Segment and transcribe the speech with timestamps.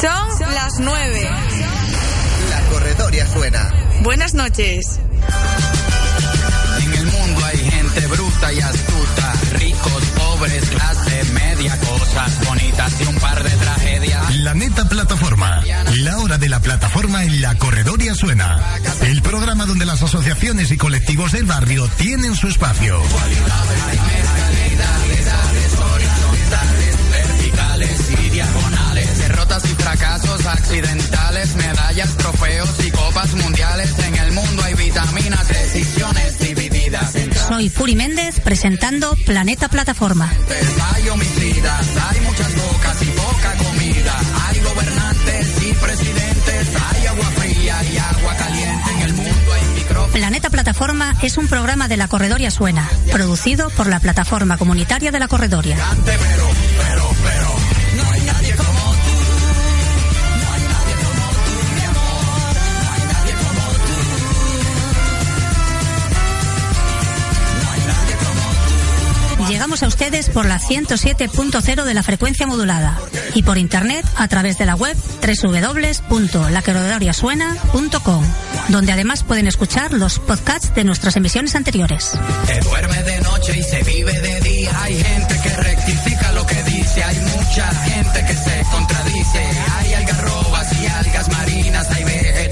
[0.00, 1.28] Son las nueve.
[2.48, 3.70] La corredoria suena.
[4.02, 4.98] Buenas noches.
[6.82, 13.04] En el mundo hay gente bruta y astuta, ricos, pobres, clase media, cosas bonitas y
[13.04, 14.36] un par de tragedias.
[14.36, 15.62] La neta plataforma.
[15.98, 18.58] La hora de la plataforma en la corredoria suena.
[19.02, 23.02] El programa donde las asociaciones y colectivos del barrio tienen su espacio.
[29.80, 33.98] Fracasos accidentales, medallas, trofeos y copas mundiales.
[33.98, 37.14] En el mundo hay vitaminas, decisiones divididas.
[37.48, 40.32] Soy Puri Méndez presentando Planeta Plataforma.
[40.94, 44.20] hay homicidas, hay muchas bocas y poca comida.
[44.48, 48.90] Hay gobernantes y presidentes, hay agua fría y agua caliente.
[48.90, 50.10] En el mundo hay micrófonos.
[50.10, 55.18] Planeta Plataforma es un programa de la Corredoria Suena, producido por la Plataforma Comunitaria de
[55.18, 55.76] la Corredoria.
[56.04, 56.18] pero,
[56.78, 57.09] pero,
[69.50, 72.96] Llegamos a ustedes por la 107.0 de la frecuencia modulada
[73.34, 74.96] y por internet a través de la web
[76.08, 78.24] www.lacorredoriasuena.com,
[78.68, 82.16] donde además pueden escuchar los podcasts de nuestras emisiones anteriores.
[82.46, 84.70] Se duerme de noche y se vive de día.
[84.82, 87.02] Hay gente que rectifica lo que dice.
[87.02, 89.44] Hay mucha gente que se contradice.
[89.80, 91.90] Hay algarrobas y algas marinas.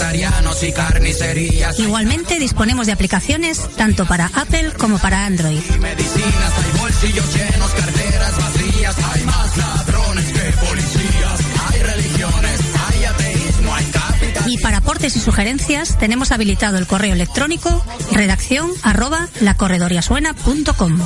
[0.08, 1.78] Vegetarianos y carnicerías.
[1.78, 5.60] Igualmente disponemos de aplicaciones tanto para Apple como para Android.
[5.70, 8.96] Hay medicinas, hay bolsillos llenos, carteras vacías.
[9.12, 11.40] Hay más ladrones que policías.
[11.70, 14.50] Hay religiones, hay ateísmo, hay capital.
[14.50, 20.98] Y para aportes y sugerencias tenemos habilitado el correo electrónico redacción arroba lacorredoriasuena.com.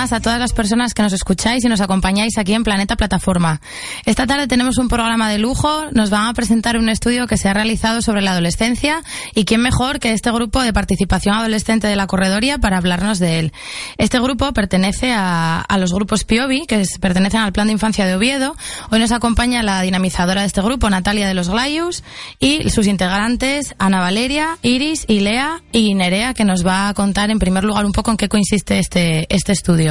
[0.00, 3.60] más a todas las personas que nos escucháis y nos acompañáis aquí en Planeta Plataforma.
[4.06, 7.50] Esta tarde tenemos un programa de lujo, nos van a presentar un estudio que se
[7.50, 9.02] ha realizado sobre la adolescencia
[9.34, 13.40] y quién mejor que este grupo de participación adolescente de la corredoria para hablarnos de
[13.40, 13.52] él.
[13.98, 18.06] Este grupo pertenece a, a los grupos PIOBI, que es- pertenecen al Plan de Infancia
[18.06, 18.56] de Oviedo.
[18.90, 22.02] Hoy nos acompaña la dinamizadora de este grupo, Natalia de los Glayus,
[22.38, 27.38] y sus integrantes, Ana Valeria, Iris, Ilea y Nerea, que nos va a contar en
[27.38, 29.89] primer lugar un poco en qué consiste este, este estudio.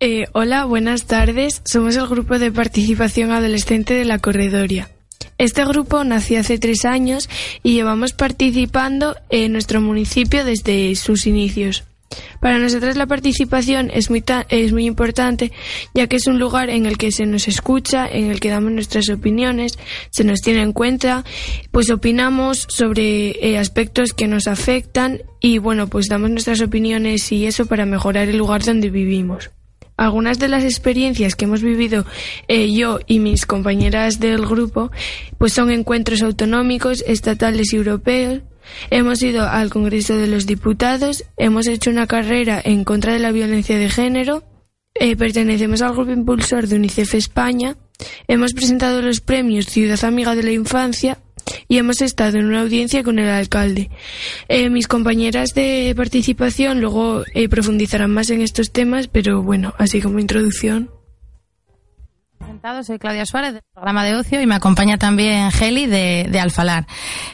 [0.00, 1.60] Eh, hola, buenas tardes.
[1.64, 4.90] Somos el grupo de participación adolescente de la Corredoria.
[5.38, 7.28] Este grupo nació hace tres años
[7.64, 11.82] y llevamos participando en nuestro municipio desde sus inicios.
[12.40, 15.50] Para nosotros la participación es muy, es muy importante
[15.94, 18.70] ya que es un lugar en el que se nos escucha, en el que damos
[18.70, 21.24] nuestras opiniones, se nos tiene en cuenta,
[21.72, 27.46] pues opinamos sobre eh, aspectos que nos afectan y bueno, pues damos nuestras opiniones y
[27.46, 29.50] eso para mejorar el lugar donde vivimos.
[29.98, 32.06] Algunas de las experiencias que hemos vivido
[32.46, 34.92] eh, yo y mis compañeras del grupo
[35.38, 38.42] pues son encuentros autonómicos, estatales y europeos.
[38.90, 43.32] Hemos ido al Congreso de los Diputados, hemos hecho una carrera en contra de la
[43.32, 44.44] violencia de género,
[44.94, 47.76] eh, pertenecemos al grupo impulsor de UNICEF España,
[48.28, 51.18] hemos presentado los premios Ciudad Amiga de la Infancia
[51.68, 53.90] y hemos estado en una audiencia con el alcalde.
[54.48, 60.00] Eh, mis compañeras de participación luego eh, profundizarán más en estos temas, pero bueno, así
[60.00, 60.90] como introducción.
[62.82, 66.86] soy Claudia Suárez del programa de ocio y me acompaña también Geli de, de Alfalar.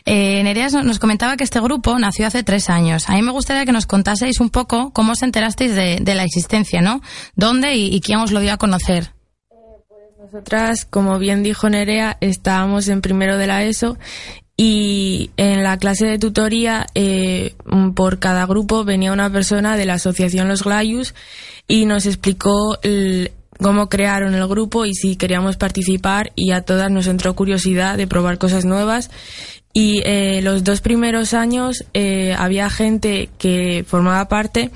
[0.04, 3.08] Eh, Nereas nos comentaba que este grupo nació hace tres años.
[3.08, 6.24] A mí me gustaría que nos contaseis un poco cómo os enterasteis de, de la
[6.24, 7.00] existencia, ¿no?
[7.34, 9.14] ¿Dónde y quién os lo dio a conocer?
[10.32, 13.98] Nosotras, como bien dijo Nerea, estábamos en primero de la ESO
[14.56, 17.54] y en la clase de tutoría eh,
[17.94, 21.14] por cada grupo venía una persona de la asociación Los Glayus
[21.68, 26.90] y nos explicó el- cómo crearon el grupo y si queríamos participar y a todas
[26.90, 29.10] nos entró curiosidad de probar cosas nuevas.
[29.76, 34.70] Y eh, los dos primeros años eh, había gente que formaba parte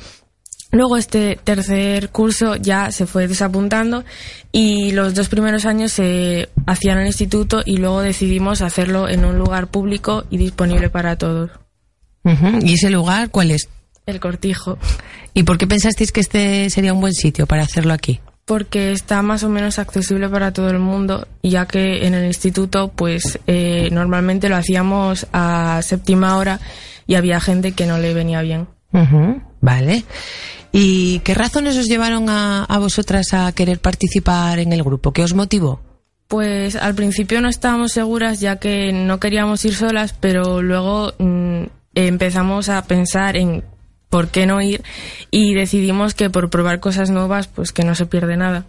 [0.71, 4.05] Luego este tercer curso ya se fue desapuntando
[4.53, 9.25] y los dos primeros años se hacían en el instituto y luego decidimos hacerlo en
[9.25, 11.51] un lugar público y disponible para todos.
[12.63, 13.71] ¿Y ese lugar cuál es?
[14.05, 14.79] El cortijo.
[15.33, 18.21] ¿Y por qué pensasteis que este sería un buen sitio para hacerlo aquí?
[18.45, 22.89] Porque está más o menos accesible para todo el mundo, ya que en el instituto
[22.89, 26.61] pues eh, normalmente lo hacíamos a séptima hora
[27.07, 28.67] y había gente que no le venía bien.
[29.61, 30.05] Vale.
[30.73, 35.13] ¿Y qué razones os llevaron a, a vosotras a querer participar en el grupo?
[35.13, 35.81] ¿Qué os motivó?
[36.29, 41.65] Pues al principio no estábamos seguras ya que no queríamos ir solas, pero luego mm,
[41.95, 43.65] empezamos a pensar en
[44.11, 44.83] por qué no ir
[45.31, 48.67] y decidimos que por probar cosas nuevas pues que no se pierde nada.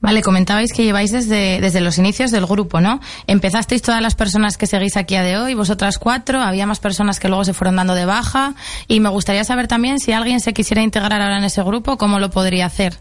[0.00, 3.00] Vale, comentabais que lleváis desde, desde los inicios del grupo, ¿no?
[3.26, 7.18] Empezasteis todas las personas que seguís aquí a de hoy, vosotras cuatro, había más personas
[7.18, 8.54] que luego se fueron dando de baja
[8.86, 12.20] y me gustaría saber también si alguien se quisiera integrar ahora en ese grupo, ¿cómo
[12.20, 13.00] lo podría hacer?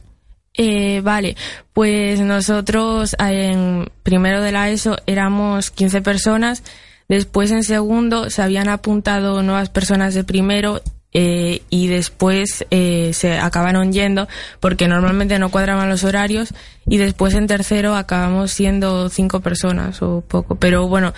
[0.55, 1.37] Eh, vale,
[1.71, 6.63] pues nosotros en primero de la ESO éramos 15 personas,
[7.07, 10.81] después en segundo se habían apuntado nuevas personas de primero
[11.19, 14.27] eh, y después eh, se acabaron yendo
[14.59, 16.53] porque normalmente no cuadraban los horarios
[16.87, 21.15] y después en tercero acabamos siendo cinco personas o poco, pero bueno,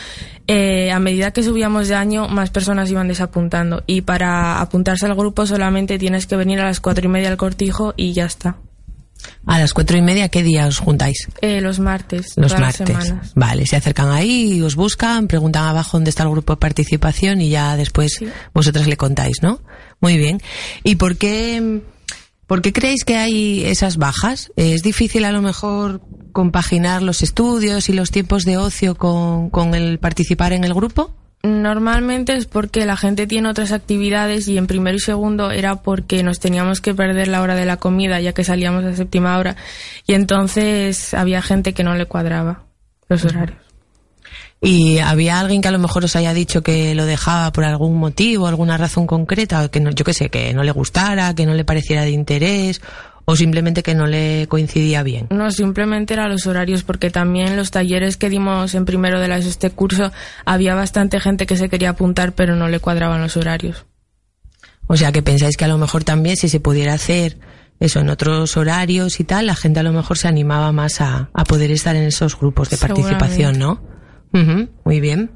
[0.48, 5.16] eh, a medida que subíamos de año más personas iban desapuntando y para apuntarse al
[5.16, 8.56] grupo solamente tienes que venir a las cuatro y media al cortijo y ya está.
[9.46, 11.28] A las cuatro y media, ¿qué día os juntáis?
[11.42, 12.34] Eh, los martes.
[12.38, 12.88] Los martes.
[12.88, 13.32] semanas.
[13.36, 17.50] Vale, se acercan ahí, os buscan, preguntan abajo dónde está el grupo de participación y
[17.50, 18.20] ya después
[18.54, 19.60] vosotras le contáis, ¿no?
[20.02, 20.42] Muy bien.
[20.84, 21.82] ¿Y por qué,
[22.48, 24.52] por qué creéis que hay esas bajas?
[24.56, 26.02] ¿Es difícil a lo mejor
[26.32, 31.14] compaginar los estudios y los tiempos de ocio con, con el participar en el grupo?
[31.42, 36.22] Normalmente es porque la gente tiene otras actividades y en primero y segundo era porque
[36.22, 39.56] nos teníamos que perder la hora de la comida ya que salíamos a séptima hora
[40.06, 42.64] y entonces había gente que no le cuadraba
[43.08, 43.69] los horarios.
[44.62, 47.98] ¿Y había alguien que a lo mejor os haya dicho que lo dejaba por algún
[47.98, 51.46] motivo, alguna razón concreta, o que no, yo qué sé, que no le gustara, que
[51.46, 52.82] no le pareciera de interés,
[53.24, 55.28] o simplemente que no le coincidía bien?
[55.30, 59.38] No, simplemente eran los horarios porque también los talleres que dimos en primero de la
[59.38, 60.12] ESO este curso
[60.46, 63.86] había bastante gente que se quería apuntar pero no le cuadraban los horarios.
[64.88, 67.38] O sea, que pensáis que a lo mejor también si se pudiera hacer
[67.80, 71.30] eso en otros horarios y tal, la gente a lo mejor se animaba más a,
[71.32, 73.99] a poder estar en esos grupos de participación, ¿no?
[74.32, 75.32] Muy bien.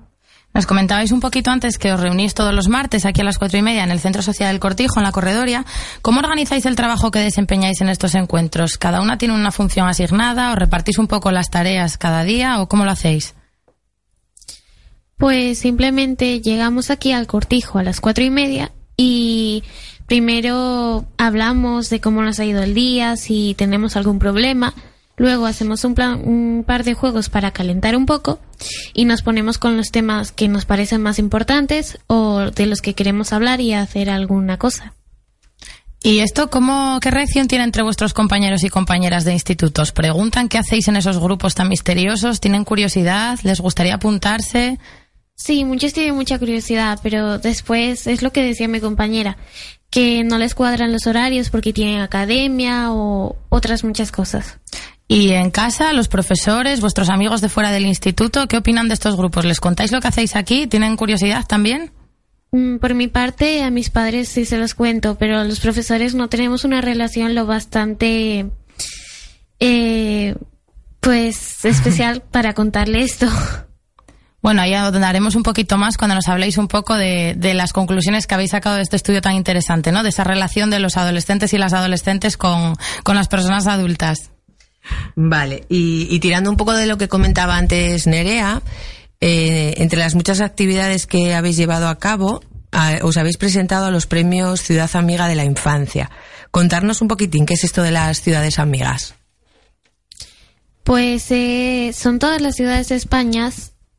[0.53, 3.57] Nos comentabais un poquito antes que os reunís todos los martes aquí a las cuatro
[3.57, 5.65] y media en el Centro Social del Cortijo, en la Corredoria.
[6.03, 8.77] ¿Cómo organizáis el trabajo que desempeñáis en estos encuentros?
[8.77, 10.51] ¿Cada una tiene una función asignada?
[10.51, 12.61] ¿O repartís un poco las tareas cada día?
[12.61, 13.33] ¿O cómo lo hacéis?
[15.17, 19.63] Pues simplemente llegamos aquí al cortijo a las cuatro y media y
[20.05, 24.75] primero hablamos de cómo nos ha ido el día, si tenemos algún problema.
[25.15, 28.39] Luego hacemos un, plan, un par de juegos para calentar un poco
[28.93, 32.95] y nos ponemos con los temas que nos parecen más importantes o de los que
[32.95, 34.93] queremos hablar y hacer alguna cosa.
[36.05, 39.93] ¿Y esto cómo, qué reacción tiene entre vuestros compañeros y compañeras de institutos?
[39.93, 42.41] ¿Preguntan qué hacéis en esos grupos tan misteriosos?
[42.41, 43.39] ¿Tienen curiosidad?
[43.43, 44.79] ¿Les gustaría apuntarse?
[45.35, 49.37] Sí, muchos tienen mucha curiosidad, pero después es lo que decía mi compañera,
[49.89, 54.59] que no les cuadran los horarios porque tienen academia o otras muchas cosas.
[55.07, 59.15] Y en casa, los profesores, vuestros amigos de fuera del instituto, ¿qué opinan de estos
[59.15, 59.45] grupos?
[59.45, 60.67] ¿Les contáis lo que hacéis aquí?
[60.67, 61.91] ¿Tienen curiosidad también?
[62.51, 66.15] Mm, Por mi parte, a mis padres sí se los cuento, pero a los profesores
[66.15, 68.49] no tenemos una relación lo bastante,
[69.59, 70.35] eh,
[70.99, 73.27] pues, especial para contarle esto.
[74.41, 78.27] Bueno, ya daremos un poquito más cuando nos habléis un poco de, de, las conclusiones
[78.27, 80.03] que habéis sacado de este estudio tan interesante, ¿no?
[80.03, 84.32] De esa relación de los adolescentes y las adolescentes con, con las personas adultas.
[85.15, 88.61] Vale, y, tirando un poco de lo que comentaba antes Nerea,
[89.21, 92.41] eh, entre las muchas actividades que habéis llevado a cabo,
[93.03, 96.09] os habéis presentado a los premios Ciudad Amiga de la Infancia.
[96.51, 99.15] Contarnos un poquitín qué es esto de las ciudades amigas.
[100.83, 103.51] Pues eh, son todas las ciudades de España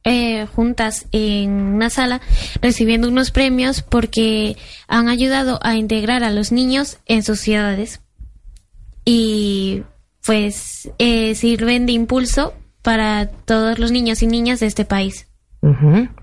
[0.04, 2.20] eh, juntas en una sala
[2.60, 8.02] recibiendo unos premios porque han ayudado a integrar a los niños en sus ciudades
[9.06, 9.82] y
[10.24, 15.26] pues eh, sirven de impulso para todos los niños y niñas de este país.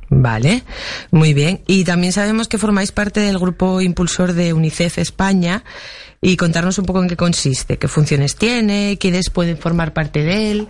[0.10, 0.63] Vale,
[1.10, 1.62] muy bien.
[1.65, 5.63] Y también sabemos que formáis parte del grupo impulsor de UNICEF España
[6.22, 10.51] y contarnos un poco en qué consiste, qué funciones tiene, quiénes pueden formar parte de
[10.51, 10.67] él.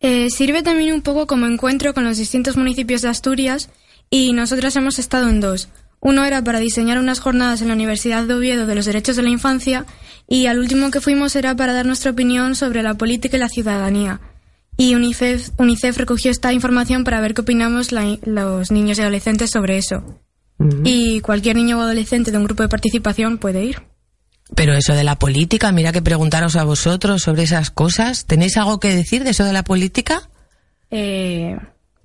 [0.00, 3.70] Eh, sirve también un poco como encuentro con los distintos municipios de Asturias
[4.10, 5.68] y nosotras hemos estado en dos.
[6.04, 9.22] Uno era para diseñar unas jornadas en la Universidad de Oviedo de los Derechos de
[9.22, 9.86] la Infancia
[10.28, 13.48] y al último que fuimos era para dar nuestra opinión sobre la política y la
[13.48, 14.20] ciudadanía.
[14.76, 19.50] Y UNICEF, UNICEF recogió esta información para ver qué opinamos la- los niños y adolescentes
[19.50, 20.20] sobre eso.
[20.84, 23.82] Y cualquier niño o adolescente de un grupo de participación puede ir.
[24.54, 28.26] Pero eso de la política, mira que preguntaros a vosotros sobre esas cosas.
[28.26, 30.28] ¿Tenéis algo que decir de eso de la política?
[30.90, 31.56] Eh,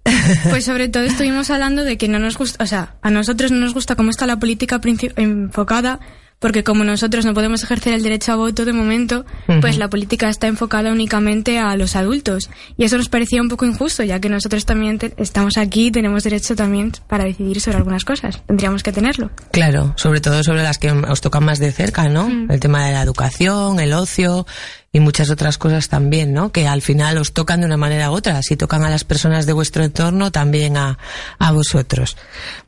[0.49, 3.59] pues sobre todo estuvimos hablando de que no nos gusta, o sea, a nosotros no
[3.59, 4.79] nos gusta cómo está la política
[5.15, 5.99] enfocada,
[6.39, 9.25] porque como nosotros no podemos ejercer el derecho a voto de momento,
[9.59, 12.49] pues la política está enfocada únicamente a los adultos.
[12.77, 16.23] Y eso nos parecía un poco injusto, ya que nosotros también estamos aquí y tenemos
[16.23, 18.41] derecho también para decidir sobre algunas cosas.
[18.47, 19.31] Tendríamos que tenerlo.
[19.51, 22.29] Claro, sobre todo sobre las que os tocan más de cerca, ¿no?
[22.29, 22.51] Mm.
[22.51, 24.47] El tema de la educación, el ocio
[24.91, 26.51] y muchas otras cosas también, ¿no?
[26.51, 28.41] Que al final os tocan de una manera u otra.
[28.41, 30.97] Si tocan a las personas de vuestro entorno, también a,
[31.37, 32.17] a vosotros.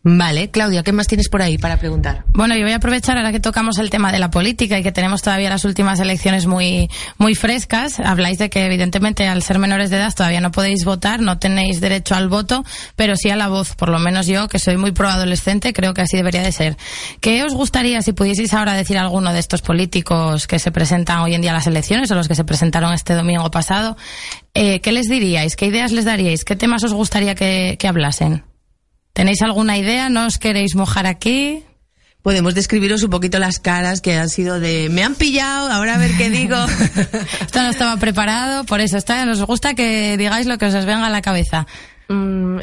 [0.03, 2.23] Vale, Claudia, ¿qué más tienes por ahí para preguntar?
[2.33, 4.91] Bueno, yo voy a aprovechar ahora que tocamos el tema de la política y que
[4.91, 7.99] tenemos todavía las últimas elecciones muy, muy frescas.
[7.99, 11.81] Habláis de que evidentemente al ser menores de edad todavía no podéis votar, no tenéis
[11.81, 12.63] derecho al voto,
[12.95, 13.75] pero sí a la voz.
[13.75, 16.77] Por lo menos yo, que soy muy pro adolescente, creo que así debería de ser.
[17.19, 21.19] ¿Qué os gustaría si pudieseis ahora decir a alguno de estos políticos que se presentan
[21.19, 23.97] hoy en día a las elecciones los que se presentaron este domingo pasado?
[24.53, 25.55] Eh, ¿Qué les diríais?
[25.55, 26.45] ¿Qué ideas les daríais?
[26.45, 28.43] ¿Qué temas os gustaría que, que hablasen?
[29.13, 30.09] ¿Tenéis alguna idea?
[30.09, 31.63] ¿No os queréis mojar aquí?
[32.21, 35.97] Podemos describiros un poquito las caras que han sido de me han pillado, ahora a
[35.97, 36.55] ver qué digo.
[37.41, 41.07] Esto no estaba preparado, por eso está, nos gusta que digáis lo que os venga
[41.07, 41.65] a la cabeza.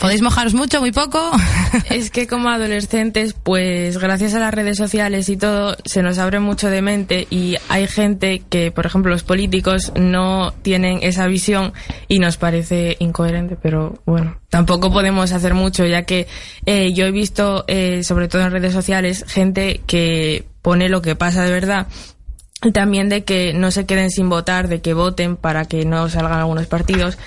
[0.00, 1.21] ¿Podéis mojaros mucho, muy poco?
[1.90, 6.40] Es que como adolescentes, pues gracias a las redes sociales y todo, se nos abre
[6.40, 11.73] mucho de mente y hay gente que, por ejemplo, los políticos no tienen esa visión
[12.09, 16.26] y nos parece incoherente, pero bueno, tampoco podemos hacer mucho, ya que
[16.67, 21.17] eh, yo he visto, eh, sobre todo en redes sociales, gente que pone lo que
[21.17, 21.87] pasa de verdad
[22.62, 26.09] y también de que no se queden sin votar, de que voten para que no
[26.09, 27.19] salgan algunos partidos.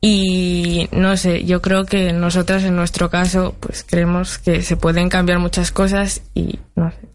[0.00, 5.08] Y no sé, yo creo que nosotras en nuestro caso, pues creemos que se pueden
[5.08, 7.08] cambiar muchas cosas y no sé.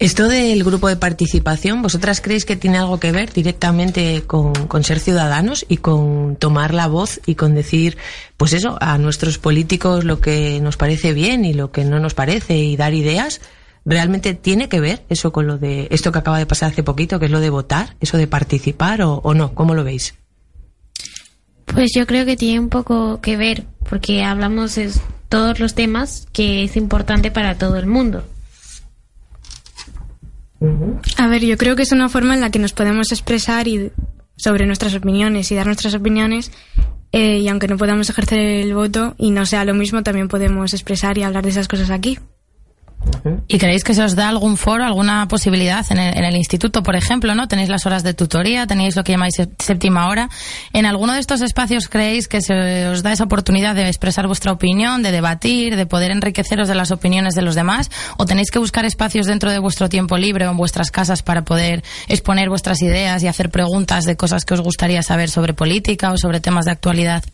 [0.00, 4.84] Esto del grupo de participación, ¿vosotras creéis que tiene algo que ver directamente con, con
[4.84, 7.96] ser ciudadanos y con tomar la voz y con decir,
[8.36, 12.14] pues eso, a nuestros políticos lo que nos parece bien y lo que no nos
[12.14, 13.40] parece y dar ideas?
[13.84, 17.18] ¿Realmente tiene que ver eso con lo de esto que acaba de pasar hace poquito,
[17.18, 19.52] que es lo de votar, eso de participar o, o no?
[19.54, 20.14] ¿Cómo lo veis?
[21.78, 24.90] Pues yo creo que tiene un poco que ver, porque hablamos de
[25.28, 28.24] todos los temas que es importante para todo el mundo.
[31.18, 33.92] A ver, yo creo que es una forma en la que nos podemos expresar y
[34.34, 36.50] sobre nuestras opiniones y dar nuestras opiniones.
[37.12, 40.74] eh, y aunque no podamos ejercer el voto y no sea lo mismo, también podemos
[40.74, 42.18] expresar y hablar de esas cosas aquí.
[43.48, 46.82] ¿Y creéis que se os da algún foro, alguna posibilidad en el, en el instituto,
[46.82, 47.48] por ejemplo, no?
[47.48, 50.28] Tenéis las horas de tutoría, tenéis lo que llamáis sé- séptima hora.
[50.72, 54.52] ¿En alguno de estos espacios creéis que se os da esa oportunidad de expresar vuestra
[54.52, 57.90] opinión, de debatir, de poder enriqueceros de las opiniones de los demás?
[58.16, 61.42] ¿O tenéis que buscar espacios dentro de vuestro tiempo libre o en vuestras casas para
[61.42, 66.12] poder exponer vuestras ideas y hacer preguntas de cosas que os gustaría saber sobre política
[66.12, 67.24] o sobre temas de actualidad?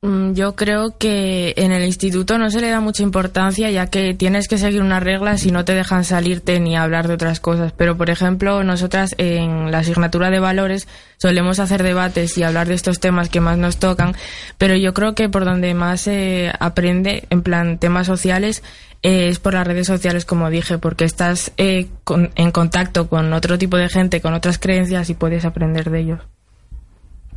[0.00, 4.14] Mm, Yo creo que en el instituto no se le da mucha importancia ya que
[4.14, 7.72] tienes que seguir unas reglas y no te dejan salirte ni hablar de otras cosas.
[7.72, 10.86] Pero, por ejemplo, nosotras en la asignatura de valores
[11.16, 14.14] solemos hacer debates y hablar de estos temas que más nos tocan.
[14.56, 18.62] Pero yo creo que por donde más se aprende, en plan temas sociales,
[19.02, 23.32] eh, es por las redes sociales, como dije, porque estás eh, con- en contacto con
[23.32, 26.20] otro tipo de gente, con otras creencias y puedes aprender de ellos.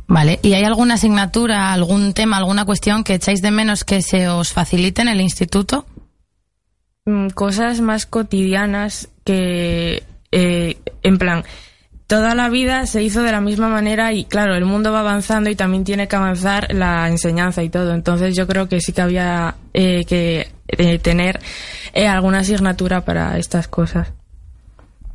[0.06, 4.28] Vale, ¿y hay alguna asignatura, algún tema, alguna cuestión que echáis de menos que se
[4.28, 5.86] os facilite en el instituto?
[7.06, 11.44] mm, cosas más cotidianas que, eh, en plan,
[12.12, 15.48] toda la vida se hizo de la misma manera y claro, el mundo va avanzando
[15.48, 17.94] y también tiene que avanzar la enseñanza y todo.
[17.94, 21.40] Entonces yo creo que sí que había eh, que eh, tener
[21.94, 24.12] eh, alguna asignatura para estas cosas.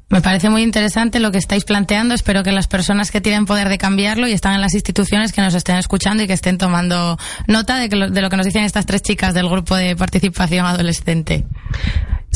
[0.09, 2.13] Me parece muy interesante lo que estáis planteando.
[2.13, 5.41] Espero que las personas que tienen poder de cambiarlo y están en las instituciones que
[5.41, 8.45] nos estén escuchando y que estén tomando nota de, que lo, de lo que nos
[8.45, 11.45] dicen estas tres chicas del grupo de participación adolescente.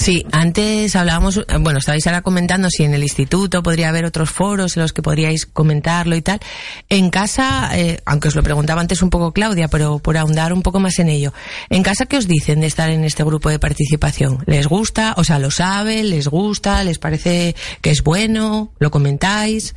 [0.02, 4.32] Sí, antes hablábamos, eh, bueno, estabais ahora comentando si en el instituto podría haber otros
[4.32, 6.40] foros en los que podríais comentarlo y tal.
[6.90, 10.64] En casa, eh, aunque os lo preguntaba antes un poco Claudia, pero por ahondar un
[10.64, 11.34] poco más en ello.
[11.70, 14.40] ¿En casa qué os dicen de estar en este grupo de participación?
[14.48, 15.14] ¿Les gusta?
[15.18, 16.10] O sea, ¿lo saben?
[16.10, 16.84] ¿Les gusta?
[16.84, 18.74] ¿Les parece que es bueno?
[18.80, 19.76] ¿Lo comentáis?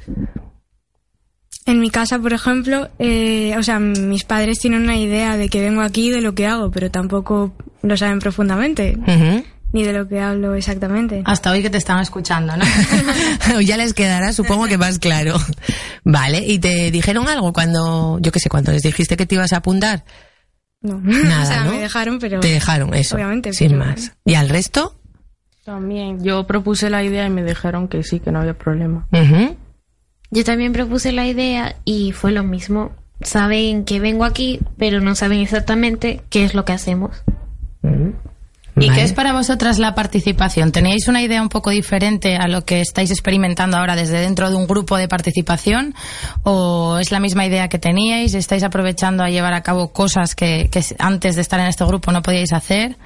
[1.67, 5.61] En mi casa, por ejemplo, eh, o sea, mis padres tienen una idea de que
[5.61, 7.53] vengo aquí, de lo que hago, pero tampoco
[7.83, 8.97] lo saben profundamente.
[9.75, 11.23] Ni de lo que hablo exactamente.
[11.25, 13.61] Hasta hoy que te están escuchando, ¿no?
[13.61, 15.35] ya les quedará, supongo que más claro.
[16.05, 19.53] Vale, ¿y te dijeron algo cuando, yo qué sé, cuando les dijiste que te ibas
[19.53, 20.05] a apuntar?
[20.81, 21.01] No.
[21.03, 21.73] Nada, o sea, ¿no?
[21.73, 22.39] me dejaron, pero...
[22.39, 23.53] Te dejaron eso, Obviamente.
[23.53, 24.13] sin pero- más.
[24.25, 24.95] ¿Y al resto?
[25.65, 29.09] También, yo propuse la idea y me dijeron que sí, que no había problema.
[29.11, 29.57] Ujú.
[30.31, 32.93] Yo también propuse la idea y fue lo mismo.
[33.23, 37.25] Saben que vengo aquí, pero no saben exactamente qué es lo que hacemos.
[38.77, 38.99] ¿Y Vale.
[38.99, 40.73] qué es para vosotras la participación?
[40.73, 44.57] ¿Teníais una idea un poco diferente a lo que estáis experimentando ahora desde dentro de
[44.57, 45.95] un grupo de participación?
[46.43, 48.35] ¿O es la misma idea que teníais?
[48.35, 52.11] ¿Estáis aprovechando a llevar a cabo cosas que, que antes de estar en este grupo
[52.11, 52.97] no podíais hacer?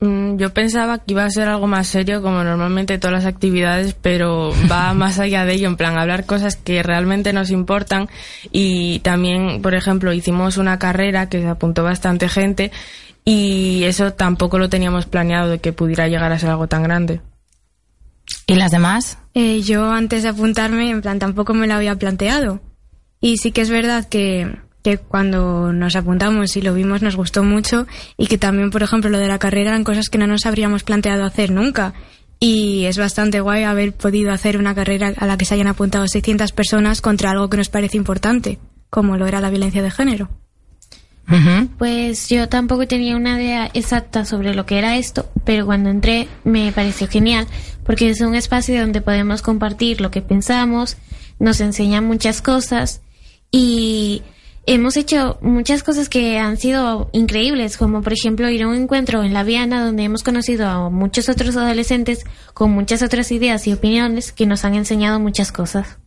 [0.00, 3.94] Mm, Yo pensaba que iba a ser algo más serio, como normalmente todas las actividades,
[4.00, 8.08] pero va más allá de ello, en plan, hablar cosas que realmente nos importan.
[8.50, 12.72] Y también, por ejemplo, hicimos una carrera que se apuntó bastante gente
[13.24, 17.20] y eso tampoco lo teníamos planeado de que pudiera llegar a ser algo tan grande.
[18.46, 19.18] ¿Y las demás?
[19.34, 22.60] Eh, yo antes de apuntarme, en plan, tampoco me lo había planteado.
[23.20, 27.44] Y sí que es verdad que, que cuando nos apuntamos y lo vimos nos gustó
[27.44, 27.86] mucho
[28.16, 30.84] y que también, por ejemplo, lo de la carrera eran cosas que no nos habríamos
[30.84, 31.94] planteado hacer nunca.
[32.42, 36.08] Y es bastante guay haber podido hacer una carrera a la que se hayan apuntado
[36.08, 38.58] 600 personas contra algo que nos parece importante,
[38.88, 40.30] como lo era la violencia de género.
[41.78, 46.26] Pues yo tampoco tenía una idea exacta sobre lo que era esto, pero cuando entré
[46.42, 47.46] me pareció genial,
[47.84, 50.96] porque es un espacio donde podemos compartir lo que pensamos,
[51.38, 53.00] nos enseñan muchas cosas
[53.52, 54.22] y
[54.66, 59.22] hemos hecho muchas cosas que han sido increíbles, como por ejemplo ir a un encuentro
[59.22, 63.72] en la Viana donde hemos conocido a muchos otros adolescentes con muchas otras ideas y
[63.72, 65.98] opiniones que nos han enseñado muchas cosas.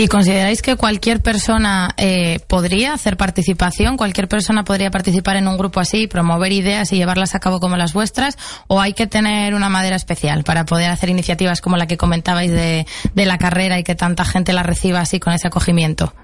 [0.00, 3.96] ¿Y consideráis que cualquier persona eh, podría hacer participación?
[3.96, 7.76] ¿Cualquier persona podría participar en un grupo así, promover ideas y llevarlas a cabo como
[7.76, 8.38] las vuestras?
[8.68, 12.52] ¿O hay que tener una madera especial para poder hacer iniciativas como la que comentabais
[12.52, 16.14] de, de la carrera y que tanta gente la reciba así con ese acogimiento?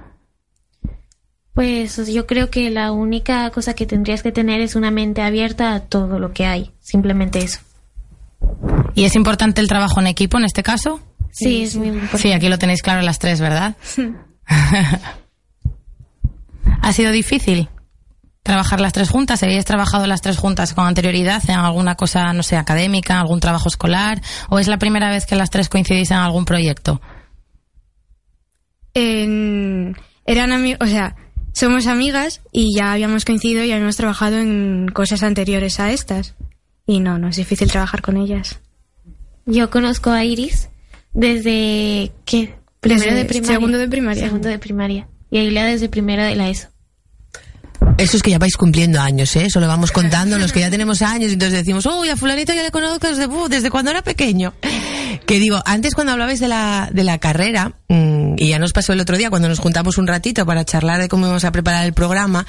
[1.53, 5.75] Pues yo creo que la única cosa que tendrías que tener es una mente abierta
[5.75, 7.59] a todo lo que hay, simplemente eso.
[8.95, 11.01] ¿Y es importante el trabajo en equipo en este caso?
[11.35, 12.19] Sí, es muy importante.
[12.19, 13.77] Sí, aquí lo tenéis claro las tres, ¿verdad?
[16.81, 17.69] ¿Ha sido difícil
[18.43, 19.43] trabajar las tres juntas?
[19.43, 23.69] ¿Habéis trabajado las tres juntas con anterioridad en alguna cosa, no sé, académica, algún trabajo
[23.69, 24.21] escolar?
[24.49, 27.01] ¿O es la primera vez que las tres coincidís en algún proyecto?
[28.95, 31.17] En- eran amigos, o sea,
[31.53, 36.35] somos amigas y ya habíamos coincidido y habíamos trabajado en cosas anteriores a estas.
[36.87, 38.61] Y no, no es difícil trabajar con ellas.
[39.47, 40.69] Yo conozco a Iris
[41.15, 42.55] desde ¿qué?
[42.81, 43.55] Primero Desde de primaria.
[43.55, 44.25] segundo de primaria.
[44.25, 45.09] Segundo de primaria.
[45.31, 46.69] Y desde primero de la ESO.
[47.97, 49.47] Eso es que ya vais cumpliendo años, ¿eh?
[49.47, 52.53] Eso lo vamos contando los que ya tenemos años y entonces decimos, uy, a fulanito
[52.53, 54.55] ya le conozco desde, uh, desde cuando era pequeño.
[55.27, 58.93] Que digo, antes cuando hablabais de la, de la carrera, mm, y ya nos pasó
[58.93, 61.87] el otro día cuando nos juntamos un ratito para charlar de cómo íbamos a preparar
[61.87, 62.47] el programa,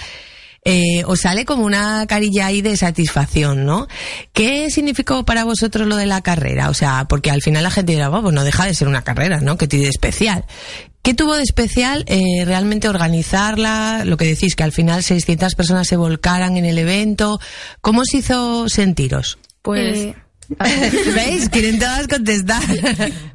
[0.65, 3.88] eh, os sale como una carilla ahí de satisfacción, ¿no?
[4.34, 6.69] ¿Qué significó para vosotros lo de la carrera?
[6.69, 9.04] O sea, porque al final la gente dirá, "Oh, pues no deja de ser una
[9.04, 9.58] carrera, ¿no?
[9.58, 10.45] Que tiene de especial.
[11.04, 14.04] ¿Qué tuvo de especial eh, realmente organizarla?
[14.06, 17.39] Lo que decís, que al final 600 personas se volcaran en el evento.
[17.82, 19.38] ¿Cómo os hizo sentiros?
[19.62, 20.15] Pues Eh,
[21.15, 21.49] ¿Veis?
[21.49, 22.63] Quieren todas contestar.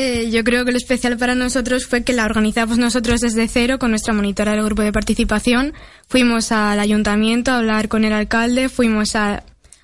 [0.00, 3.80] Eh, yo creo que lo especial para nosotros fue que la organizamos nosotros desde cero
[3.80, 5.72] con nuestra monitora del grupo de participación.
[6.06, 9.42] Fuimos al ayuntamiento a hablar con el alcalde, fuimos a,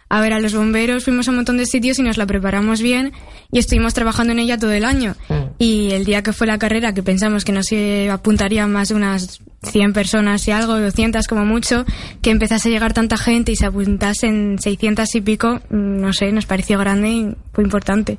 [0.08, 2.80] a ver a los bomberos, fuimos a un montón de sitios y nos la preparamos
[2.80, 3.10] bien
[3.50, 5.16] y estuvimos trabajando en ella todo el año.
[5.58, 8.94] Y el día que fue la carrera, que pensamos que no se apuntarían más de
[8.94, 11.84] unas 100 personas y algo, 200 como mucho,
[12.22, 16.30] que empezase a llegar tanta gente y se apuntasen 600 y pico, mm, no sé,
[16.30, 18.16] nos pareció grande y fue importante.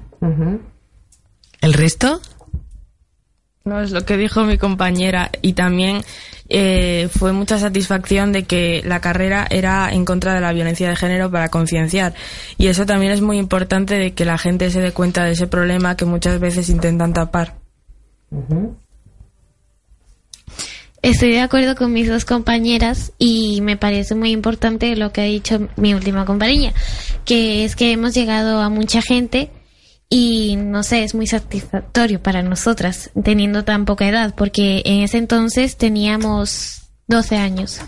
[1.65, 2.21] ¿El resto?
[3.63, 5.31] No, es lo que dijo mi compañera.
[5.41, 6.03] Y también
[6.47, 10.95] eh, fue mucha satisfacción de que la carrera era en contra de la violencia de
[10.95, 12.13] género para concienciar.
[12.59, 15.47] Y eso también es muy importante de que la gente se dé cuenta de ese
[15.47, 17.55] problema que muchas veces intentan tapar.
[21.01, 25.25] Estoy de acuerdo con mis dos compañeras y me parece muy importante lo que ha
[25.25, 26.75] dicho mi última compañera,
[27.25, 29.49] que es que hemos llegado a mucha gente
[30.09, 35.17] y no sé, es muy satisfactorio para nosotras teniendo tan poca edad, porque en ese
[35.17, 37.81] entonces teníamos 12 años.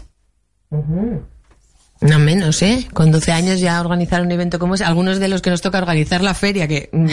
[1.99, 2.87] No menos, ¿eh?
[2.93, 4.83] Con 12 años ya organizar un evento como ese.
[4.83, 7.07] Algunos de los que nos toca organizar la feria, que mm,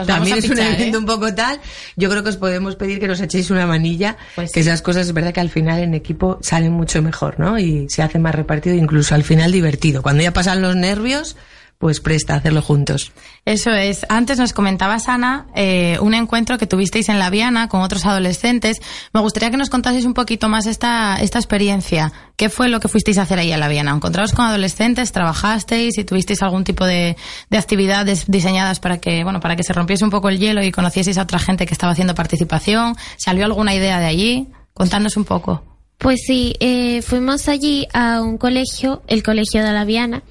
[0.06, 1.00] también es un evento ¿eh?
[1.00, 1.60] un poco tal,
[1.96, 4.16] yo creo que os podemos pedir que nos echéis una manilla,
[4.52, 7.58] que esas cosas es verdad que al final en equipo salen mucho mejor, ¿no?
[7.58, 10.02] Y se hace más repartido, incluso al final divertido.
[10.02, 11.36] Cuando ya pasan los nervios,
[11.80, 13.10] pues presta a hacerlo juntos.
[13.46, 14.04] Eso es.
[14.10, 18.82] Antes nos comentabas, Ana, eh, un encuentro que tuvisteis en La Viana con otros adolescentes.
[19.14, 22.12] Me gustaría que nos contaseis un poquito más esta, esta experiencia.
[22.36, 23.92] ¿Qué fue lo que fuisteis a hacer ahí a La Viana?
[23.92, 25.10] ¿Encontraros con adolescentes?
[25.12, 25.96] ¿Trabajasteis?
[25.96, 27.16] ¿Y tuvisteis algún tipo de,
[27.48, 30.72] de actividades diseñadas para que, bueno, para que se rompiese un poco el hielo y
[30.72, 32.94] conocieseis a otra gente que estaba haciendo participación?
[33.16, 34.48] ¿Salió alguna idea de allí?
[34.74, 35.64] Contadnos un poco.
[35.96, 40.22] Pues sí, eh, fuimos allí a un colegio, el Colegio de La Viana,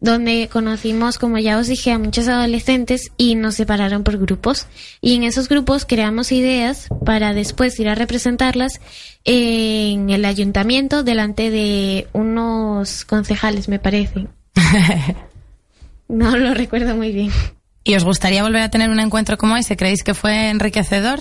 [0.00, 4.66] donde conocimos, como ya os dije, a muchos adolescentes y nos separaron por grupos.
[5.00, 8.80] Y en esos grupos creamos ideas para después ir a representarlas
[9.24, 14.26] en el ayuntamiento delante de unos concejales, me parece.
[16.08, 17.30] no lo recuerdo muy bien.
[17.82, 19.76] ¿Y os gustaría volver a tener un encuentro como ese?
[19.76, 21.20] ¿Creéis que fue enriquecedor?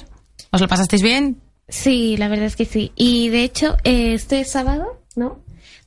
[0.51, 1.41] ¿Os lo pasasteis bien?
[1.67, 2.91] Sí, la verdad es que sí.
[2.95, 5.39] Y de hecho, eh, este sábado, ¿no?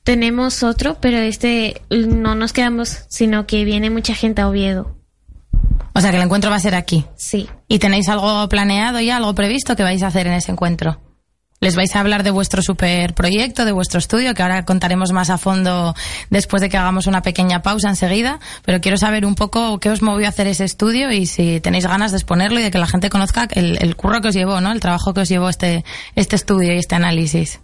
[0.09, 4.97] Tenemos otro, pero este no nos quedamos, sino que viene mucha gente a Oviedo.
[5.93, 7.05] O sea que el encuentro va a ser aquí.
[7.15, 7.47] Sí.
[7.67, 10.99] ¿Y tenéis algo planeado ya, algo previsto que vais a hacer en ese encuentro?
[11.59, 15.29] Les vais a hablar de vuestro super proyecto, de vuestro estudio, que ahora contaremos más
[15.29, 15.93] a fondo
[16.31, 18.39] después de que hagamos una pequeña pausa enseguida.
[18.65, 21.85] Pero quiero saber un poco qué os movió a hacer ese estudio y si tenéis
[21.85, 24.59] ganas de exponerlo y de que la gente conozca el, el curro que os llevó,
[24.59, 24.71] ¿no?
[24.71, 27.59] El trabajo que os llevó este, este estudio y este análisis.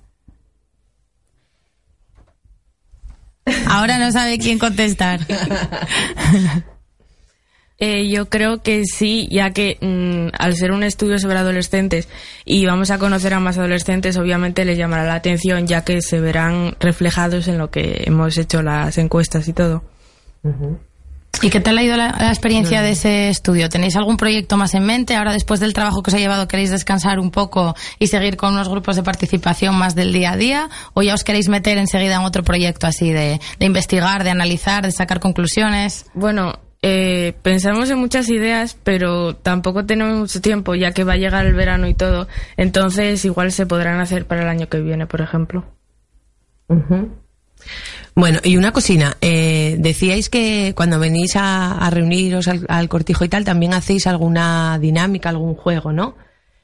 [3.67, 5.19] Ahora no sabe quién contestar.
[7.77, 12.07] Eh, yo creo que sí, ya que mm, al ser un estudio sobre adolescentes
[12.45, 16.21] y vamos a conocer a más adolescentes, obviamente les llamará la atención, ya que se
[16.21, 19.83] verán reflejados en lo que hemos hecho las encuestas y todo.
[21.41, 23.69] ¿Y qué tal ha ido la, la experiencia de ese estudio?
[23.69, 25.15] ¿Tenéis algún proyecto más en mente?
[25.15, 28.53] Ahora, después del trabajo que os ha llevado, ¿queréis descansar un poco y seguir con
[28.53, 30.69] unos grupos de participación más del día a día?
[30.93, 34.83] ¿O ya os queréis meter enseguida en otro proyecto así de, de investigar, de analizar,
[34.83, 36.05] de sacar conclusiones?
[36.13, 41.17] Bueno, eh, pensamos en muchas ideas, pero tampoco tenemos mucho tiempo, ya que va a
[41.17, 42.27] llegar el verano y todo.
[42.57, 45.65] Entonces, igual se podrán hacer para el año que viene, por ejemplo.
[48.15, 53.25] Bueno, y una cocina, eh, decíais que cuando venís a, a reuniros al, al, cortijo
[53.25, 56.15] y tal, también hacéis alguna dinámica, algún juego, ¿no?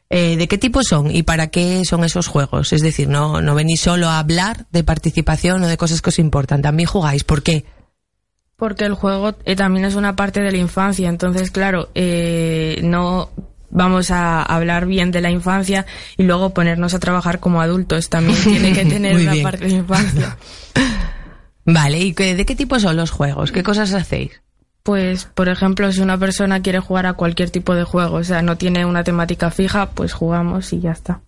[0.10, 2.72] Eh, ¿De qué tipo son y para qué son esos juegos?
[2.74, 6.20] Es decir, no, no venís solo a hablar de participación o de cosas que os
[6.20, 7.24] importan, también jugáis.
[7.24, 7.66] ¿Por qué?
[8.58, 13.30] Porque el juego eh, también es una parte de la infancia, entonces, claro, eh, no
[13.70, 15.86] vamos a hablar bien de la infancia
[16.18, 18.10] y luego ponernos a trabajar como adultos.
[18.10, 20.38] También tiene que tener una parte de infancia.
[21.74, 23.52] Vale, ¿y qué- de qué tipo son los juegos?
[23.52, 24.42] ¿Qué cosas hacéis?
[24.84, 28.42] Pues, por ejemplo, si una persona quiere jugar a cualquier tipo de juego, o sea,
[28.42, 31.22] no tiene una temática fija, pues jugamos y ya está.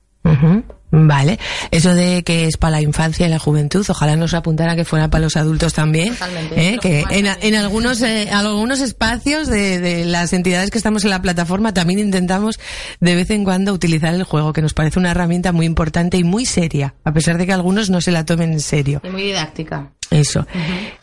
[0.96, 1.40] Vale,
[1.72, 5.10] eso de que es para la infancia y la juventud, ojalá nos apuntara que fuera
[5.10, 6.16] para los adultos también,
[6.56, 6.78] ¿eh?
[6.80, 11.20] que en, en algunos eh, algunos espacios de, de las entidades que estamos en la
[11.20, 12.60] plataforma también intentamos
[13.00, 16.24] de vez en cuando utilizar el juego, que nos parece una herramienta muy importante y
[16.24, 19.02] muy seria, a pesar de que algunos no se la tomen en serio.
[19.04, 19.90] Y muy didáctica.
[20.14, 20.46] Eso.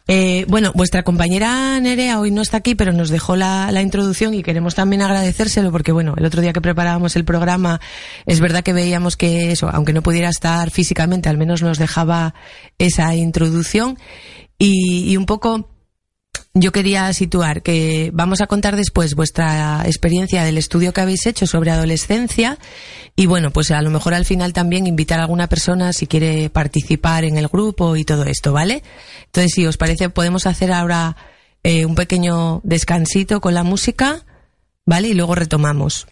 [0.07, 4.35] Eh, bueno, vuestra compañera Nerea hoy no está aquí, pero nos dejó la, la introducción
[4.35, 7.81] y queremos también agradecérselo porque, bueno, el otro día que preparábamos el programa,
[8.27, 12.35] es verdad que veíamos que eso, aunque no pudiera estar físicamente, al menos nos dejaba
[12.79, 13.99] esa introducción
[14.59, 15.71] y, y un poco
[16.53, 21.47] yo quería situar que vamos a contar después vuestra experiencia del estudio que habéis hecho
[21.47, 22.59] sobre adolescencia
[23.17, 26.51] y bueno, pues a lo mejor al final también invitar a alguna persona si quiere
[26.51, 28.83] participar en el grupo y todo esto, ¿vale?
[29.27, 31.17] Entonces, si os parece, podemos hacer ahora
[31.63, 34.27] eh, un pequeño descansito con la música,
[34.85, 35.09] ¿vale?
[35.09, 36.07] Y luego retomamos.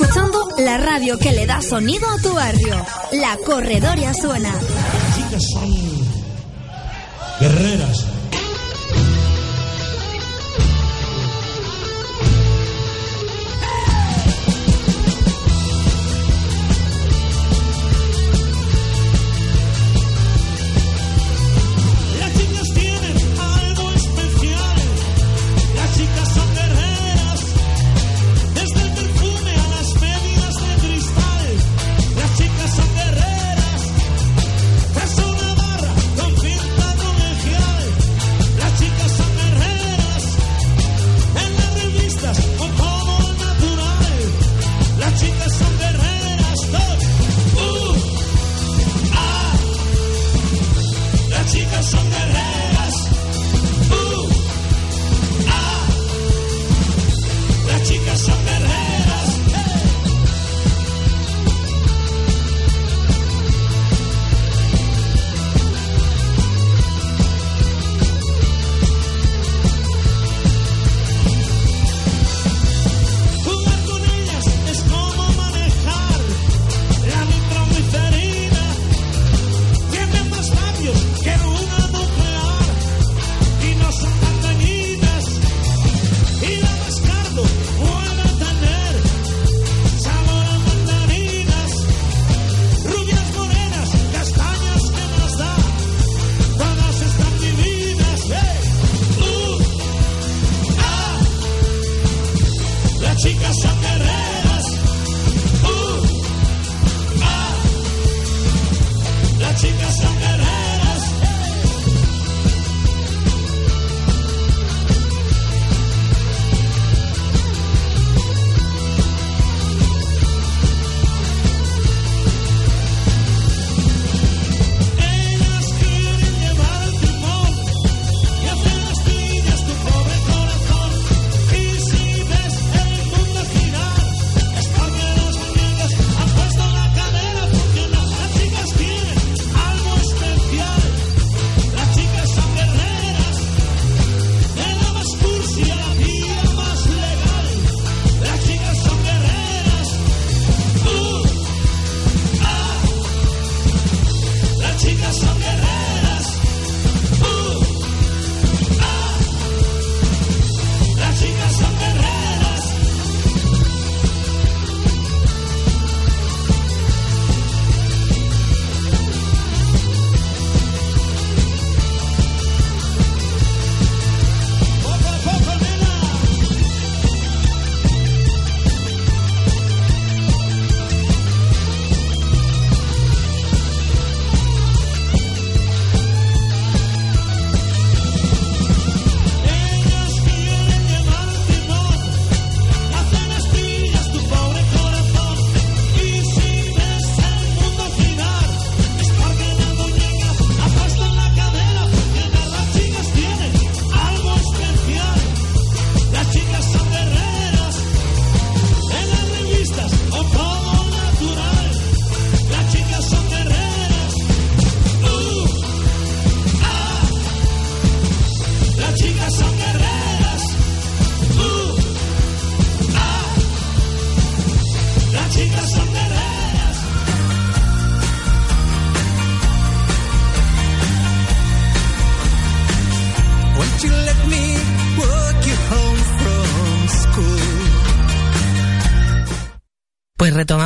[0.00, 2.74] Escuchando la radio que le da sonido a tu barrio.
[3.12, 4.52] La Corredoria suena.
[5.14, 5.44] Chicas
[7.40, 8.09] guerreras.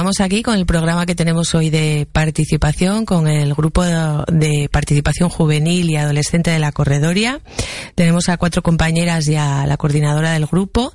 [0.05, 5.31] Retomamos aquí con el programa que tenemos hoy de participación con el grupo de, participación
[5.31, 7.41] juvenil y adolescente de la Corredoria.
[7.95, 10.93] Tenemos a cuatro compañeras y a la coordinadora del grupo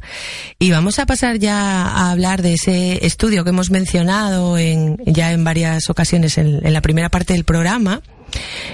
[0.59, 5.31] y vamos a pasar ya a hablar de ese estudio que hemos mencionado en, ya
[5.31, 8.03] en varias ocasiones en la primera parte del programa.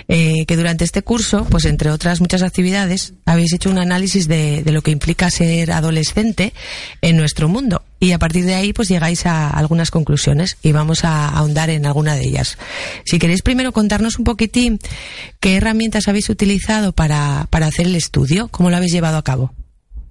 [0.08, 4.64] Eh, que durante este curso, pues entre otras muchas actividades, habéis hecho un análisis de,
[4.66, 6.54] lo que implica ser adolescente
[7.02, 7.84] en nuestro mundo.
[8.00, 11.86] Y a partir de ahí, pues llegáis a algunas conclusiones y vamos a ahondar en
[11.86, 12.58] alguna de ellas.
[13.06, 14.80] Si queréis primero contarnos un poquitín
[15.40, 19.54] qué herramientas habéis utilizado para, para hacer el estudio, cómo lo habéis llevado a cabo.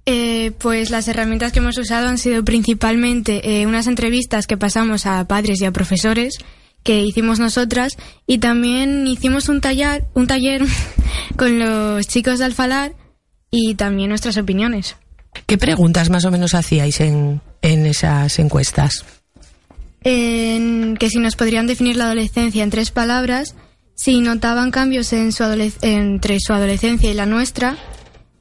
[0.07, 5.07] Eh, pues las herramientas que hemos usado han sido principalmente eh, unas entrevistas que pasamos
[5.07, 6.37] a padres y a profesores
[6.85, 10.61] que hicimos nosotras y también hicimos un taller, un taller
[11.35, 12.93] con los chicos de Alfalar
[13.49, 14.95] y también nuestras opiniones.
[15.47, 19.03] ¿Qué preguntas más o menos hacíais en, en esas encuestas?
[20.01, 23.55] En que si nos podrían definir la adolescencia en tres palabras,
[23.95, 25.43] si notaban cambios en su
[25.81, 27.77] entre su adolescencia y la nuestra,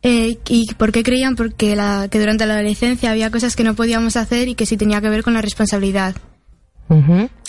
[0.02, 3.74] eh, y por qué creían porque la, que durante la adolescencia había cosas que no
[3.74, 6.14] podíamos hacer y que sí tenía que ver con la responsabilidad.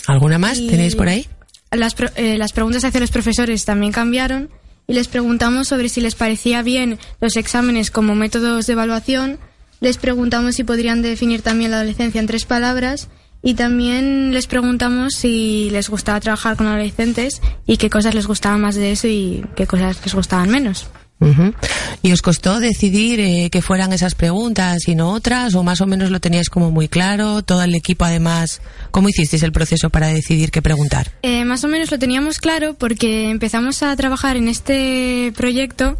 [0.06, 1.26] ¿Alguna más Y- tenéis por ahí?
[1.72, 4.50] Las, pro- eh, las preguntas hacia los profesores también cambiaron
[4.86, 9.38] y les preguntamos sobre si les parecía bien los exámenes como métodos de evaluación.
[9.80, 13.08] Les preguntamos si podrían definir también la adolescencia en tres palabras
[13.42, 18.60] y también les preguntamos si les gustaba trabajar con adolescentes y qué cosas les gustaban
[18.60, 20.86] más de eso y qué cosas les gustaban menos.
[21.18, 21.54] Ujú.
[22.02, 25.54] ¿Y os costó decidir eh, que fueran esas preguntas y no otras?
[25.54, 27.42] ¿O más o menos lo teníais como muy claro?
[27.42, 28.60] ¿Todo el equipo además?
[28.90, 31.12] ¿Cómo hicisteis el proceso para decidir qué preguntar?
[31.22, 35.96] Eh, más o menos lo teníamos claro porque empezamos a trabajar en este proyecto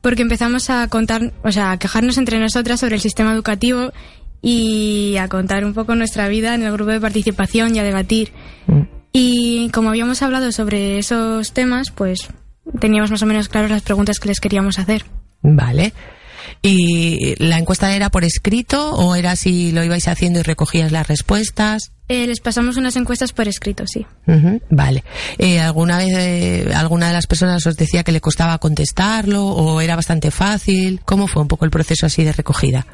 [0.00, 3.92] porque empezamos a contar, o sea, a quejarnos entre nosotras sobre el sistema educativo
[4.42, 8.32] y a contar un poco nuestra vida en el grupo de participación y a debatir.
[9.12, 12.28] Y como habíamos hablado sobre esos temas, pues
[12.80, 15.04] teníamos más o menos claras las preguntas que les queríamos hacer.
[15.42, 15.92] Vale.
[16.60, 21.08] ¿Y la encuesta era por escrito o era si lo ibais haciendo y recogías las
[21.08, 21.92] respuestas?
[22.08, 24.06] Eh, les pasamos unas encuestas por escrito, sí.
[24.70, 25.04] Vale.
[25.38, 29.80] Eh, ¿Alguna vez eh, alguna de las personas os decía que le costaba contestarlo o
[29.80, 31.00] era bastante fácil?
[31.04, 32.86] ¿Cómo fue un poco el proceso así de recogida?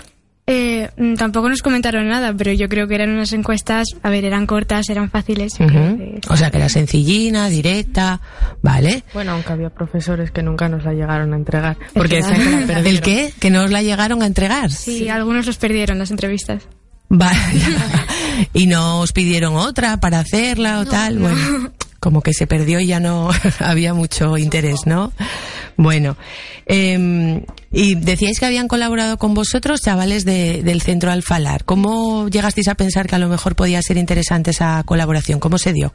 [0.51, 4.25] Eh, mm, tampoco nos comentaron nada, pero yo creo que eran unas encuestas, a ver,
[4.25, 5.53] eran cortas, eran fáciles.
[5.59, 8.21] que- O sea, que era sencillina, directa,
[8.63, 9.05] ¿vale?
[9.13, 11.77] Bueno, aunque había profesores que nunca nos la llegaron a entregar.
[11.93, 12.87] Porque la perdieron.
[12.87, 13.31] ¿El qué?
[13.39, 14.71] ¿Que no os la llegaron a entregar?
[14.71, 16.63] Sí, algunos los perdieron las entrevistas.
[17.11, 17.37] Vale.
[18.55, 21.19] y no os pidieron otra para hacerla o tal.
[21.19, 21.37] Bueno,
[22.01, 23.31] como que se perdió y ya no
[23.61, 25.13] había mucho interés, ¿no?
[25.77, 26.17] Bueno,
[26.67, 31.65] eh, y decíais que habían colaborado con vosotros chavales de- del centro Alfalar.
[31.65, 35.41] ¿Cómo llegasteis a pensar que a lo mejor podía ser interesante esa colaboración?
[35.41, 35.93] ¿Cómo se dio?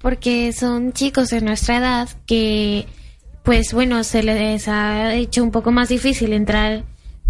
[0.00, 2.86] porque son chicos de nuestra edad que,
[3.44, 6.82] pues bueno, se les ha hecho un poco más difícil entrar,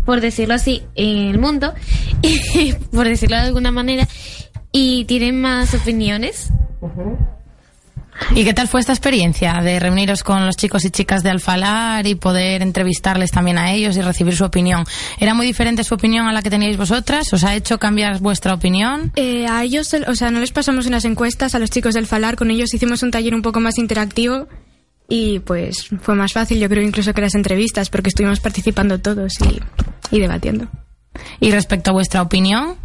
[0.06, 1.74] por decirlo así, en el mundo,
[2.22, 4.08] y, por decirlo de alguna manera,
[4.72, 6.48] y tienen más opiniones.
[8.34, 12.06] ¿Y qué tal fue esta experiencia de reuniros con los chicos y chicas de Alfalar
[12.06, 14.84] y poder entrevistarles también a ellos y recibir su opinión?
[15.18, 17.30] ¿Era muy diferente su opinión a la que teníais vosotras?
[17.32, 19.12] ¿Os ha hecho cambiar vuestra opinión?
[19.16, 22.06] Eh, a ellos, el- o sea, no les pasamos unas encuestas a los chicos del
[22.06, 24.48] Falar, con ellos hicimos un taller un poco más interactivo
[25.08, 29.34] y pues fue más fácil, yo creo, incluso que las entrevistas, porque estuvimos participando todos
[29.40, 30.68] y, y debatiendo.
[31.40, 32.76] Y respecto a vuestra opinión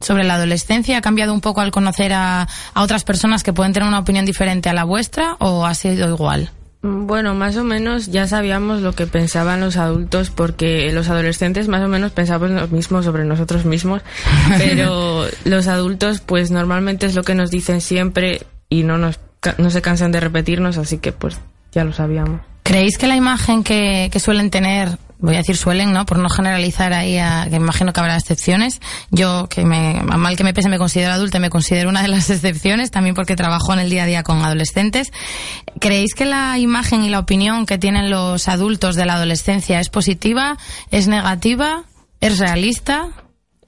[0.00, 3.72] sobre la adolescencia, ¿ha cambiado un poco al conocer a, a otras personas que pueden
[3.72, 6.50] tener una opinión diferente a la vuestra o ha sido igual?
[6.82, 11.82] Bueno, más o menos ya sabíamos lo que pensaban los adultos porque los adolescentes más
[11.82, 14.02] o menos pensamos lo mismo sobre nosotros mismos,
[14.58, 19.18] pero los adultos pues normalmente es lo que nos dicen siempre y no nos
[19.58, 21.38] no se cansan de repetirnos, así que pues
[21.72, 22.40] ya lo sabíamos.
[22.62, 26.06] ¿Creéis que la imagen que, que suelen tener, voy a decir suelen, ¿no?
[26.06, 28.80] Por no generalizar ahí, a, que imagino que habrá excepciones.
[29.10, 32.08] Yo, que me, mal que me pese, me considero adulta y me considero una de
[32.08, 35.12] las excepciones, también porque trabajo en el día a día con adolescentes.
[35.80, 39.88] ¿Creéis que la imagen y la opinión que tienen los adultos de la adolescencia es
[39.88, 40.58] positiva,
[40.90, 41.84] es negativa,
[42.20, 43.08] es realista?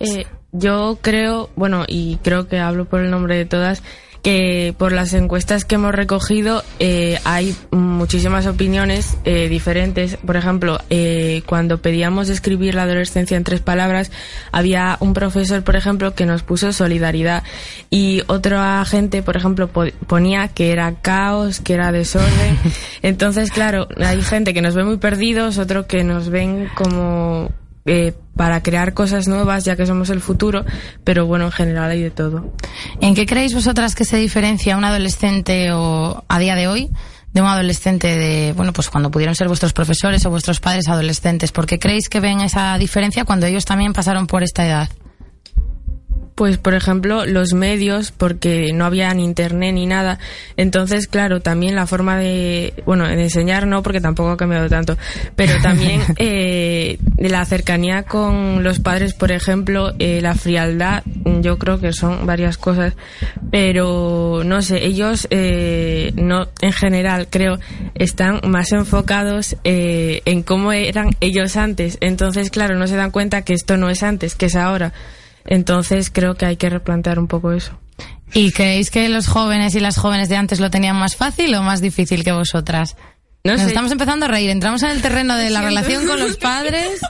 [0.01, 3.83] Eh, yo creo, bueno, y creo que hablo por el nombre de todas,
[4.23, 10.17] que por las encuestas que hemos recogido eh, hay muchísimas opiniones eh, diferentes.
[10.17, 14.11] Por ejemplo, eh, cuando pedíamos escribir la adolescencia en tres palabras,
[14.53, 17.43] había un profesor, por ejemplo, que nos puso solidaridad
[17.91, 22.59] y otra gente, por ejemplo, po- ponía que era caos, que era desorden.
[23.03, 27.51] Entonces, claro, hay gente que nos ve muy perdidos, otro que nos ven como
[27.89, 30.65] eh, para crear cosas nuevas, ya que somos el futuro,
[31.05, 32.53] pero bueno, en general hay de todo.
[33.01, 36.91] ¿En qué creéis vosotras que se diferencia un adolescente o a día de hoy
[37.33, 41.51] de un adolescente de, bueno, pues cuando pudieron ser vuestros profesores o vuestros padres adolescentes?
[41.51, 44.89] ¿Por qué creéis que ven esa diferencia cuando ellos también pasaron por esta edad?
[46.39, 50.21] Pues, por ejemplo, los medios, porque no había ni internet ni nada.
[50.57, 54.97] Entonces, claro, también la forma de, bueno, de enseñar no, porque tampoco ha cambiado tanto,
[55.35, 61.03] pero también eh, de la cercanía con los padres, por ejemplo, eh, la frialdad,
[61.41, 62.95] yo creo que son varias cosas,
[63.51, 67.59] pero no sé, ellos, eh, no, en general, creo,
[67.97, 71.99] están más enfocados eh, en cómo eran ellos antes.
[72.01, 74.93] Entonces, claro, no se dan cuenta que esto no es antes, que es ahora.
[75.51, 77.73] Entonces creo que hay que replantear un poco eso.
[78.35, 81.63] ¿Y creéis que los jóvenes y las jóvenes de antes lo tenían más fácil o
[81.63, 82.97] más difícil que vosotras?
[83.45, 83.69] No Nos sé.
[83.69, 84.51] estamos empezando a reír.
[84.51, 87.01] Entramos en el terreno de la relación con los padres.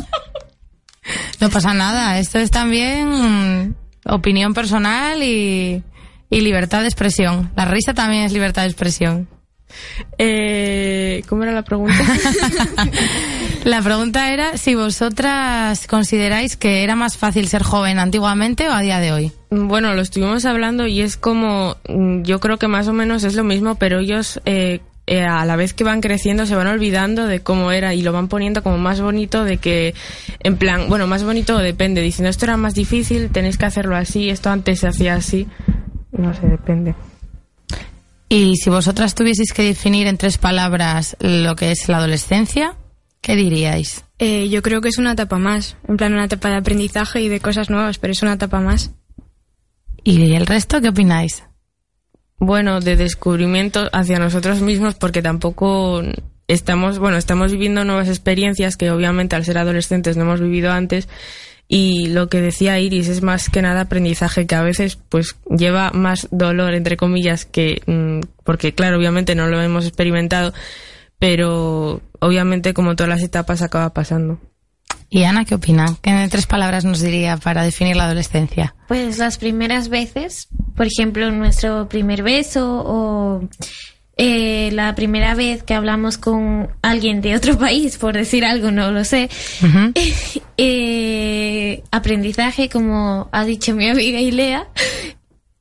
[1.41, 3.75] No pasa nada, esto es también
[4.05, 5.83] opinión personal y,
[6.31, 7.51] y libertad de expresión.
[7.57, 9.29] La risa también es libertad de expresión.
[10.17, 11.95] Eh, ¿Cómo era la pregunta?
[13.69, 18.81] La pregunta era si vosotras consideráis que era más fácil ser joven antiguamente o a
[18.81, 19.31] día de hoy.
[19.51, 23.35] Bueno, lo estuvimos hablando y es como, mm, yo creo que más o menos es
[23.35, 27.27] lo mismo, pero ellos eh, eh, a la vez que van creciendo se van olvidando
[27.27, 29.93] de cómo era y lo van poniendo como más bonito de que,
[30.41, 34.31] en plan, bueno, más bonito depende, diciendo esto era más difícil, tenéis que hacerlo así,
[34.31, 35.47] esto antes se hacía así.
[36.13, 36.95] No sé, depende.
[38.31, 42.75] Y si vosotras tuvieseis que definir en tres palabras lo que es la adolescencia,
[43.29, 44.07] ¿qué diríais?
[44.19, 47.29] Eh, yo creo que es una etapa más, en plan una etapa de aprendizaje y
[47.29, 48.93] de cosas nuevas, pero es una etapa más.
[50.03, 51.45] ¿Y el resto qué opináis?
[52.39, 56.03] Bueno, de descubrimiento hacia nosotros mismos porque tampoco
[56.47, 61.07] estamos, bueno, estamos viviendo nuevas experiencias que obviamente al ser adolescentes no hemos vivido antes
[61.69, 65.91] y lo que decía Iris es más que nada aprendizaje que a veces pues lleva
[65.91, 70.55] más dolor entre comillas que mm, porque claro obviamente no lo hemos experimentado
[71.19, 74.41] pero obviamente como todas las etapas acaba pasando
[75.11, 75.97] ¿Y Ana qué opina?
[76.03, 78.75] ¿Qué en tres palabras nos diría para definir la adolescencia?
[78.89, 83.49] Pues las primeras veces, por ejemplo, nuestro primer beso o
[84.19, 88.91] eh, la primera vez que hablamos con alguien de otro país, por decir algo, no
[88.91, 89.29] lo sé.
[90.61, 94.67] Eh, aprendizaje, como ha dicho mi amiga Ilea,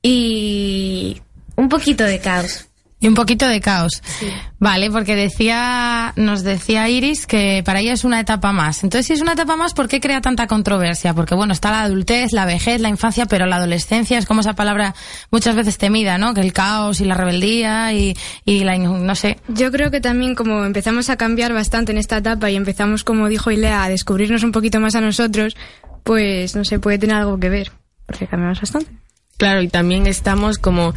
[0.02, 1.22] y
[1.56, 2.66] un poquito de caos.
[3.00, 4.02] Y un poquito de caos.
[4.58, 8.84] Vale, porque decía, nos decía Iris que para ella es una etapa más.
[8.84, 11.14] Entonces, si es una etapa más, ¿por qué crea tanta controversia?
[11.14, 14.56] Porque bueno, está la adultez, la vejez, la infancia, pero la adolescencia es como esa
[14.56, 14.96] palabra
[15.30, 16.34] muchas veces temida, ¿no?
[16.34, 19.38] Que el caos y la rebeldía y, y la, no sé.
[19.48, 23.30] Yo creo que también como empezamos a cambiar bastante en esta etapa y empezamos, como
[23.30, 25.56] dijo Ilea, a descubrirnos un poquito más a nosotros,
[26.04, 27.72] pues no sé, puede tener algo que ver,
[28.08, 29.07] porque cambiamos bastante.
[29.38, 30.96] Claro, y también estamos como,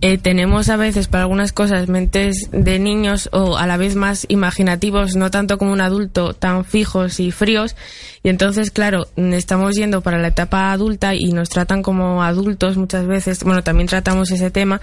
[0.00, 4.26] eh, tenemos a veces para algunas cosas mentes de niños o a la vez más
[4.28, 7.76] imaginativos, no tanto como un adulto, tan fijos y fríos.
[8.24, 13.06] Y entonces, claro, estamos yendo para la etapa adulta y nos tratan como adultos muchas
[13.06, 13.44] veces.
[13.44, 14.80] Bueno, también tratamos ese tema,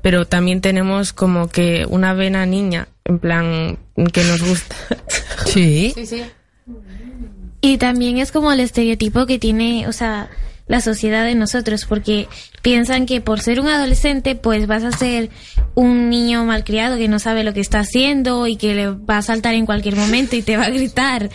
[0.00, 3.78] pero también tenemos como que una vena niña, en plan,
[4.14, 4.76] que nos gusta.
[5.44, 5.94] Sí.
[7.60, 10.30] Y también es como el estereotipo que tiene, o sea,
[10.68, 12.28] la sociedad de nosotros, porque
[12.62, 15.30] piensan que por ser un adolescente, pues vas a ser
[15.74, 19.22] un niño malcriado que no sabe lo que está haciendo y que le va a
[19.22, 21.30] saltar en cualquier momento y te va a gritar.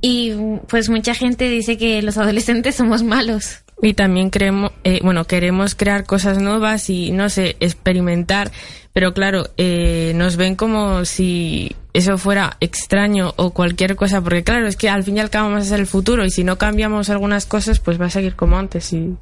[0.00, 0.34] Y
[0.68, 3.62] pues mucha gente dice que los adolescentes somos malos.
[3.82, 8.50] Y también creemos, eh, bueno, queremos crear cosas nuevas y, no sé, experimentar,
[8.94, 14.66] pero claro, eh, nos ven como si eso fuera extraño o cualquier cosa, porque claro,
[14.66, 16.58] es que al fin y al cabo vamos a ser el futuro y si no
[16.58, 19.16] cambiamos algunas cosas, pues va a seguir como antes y...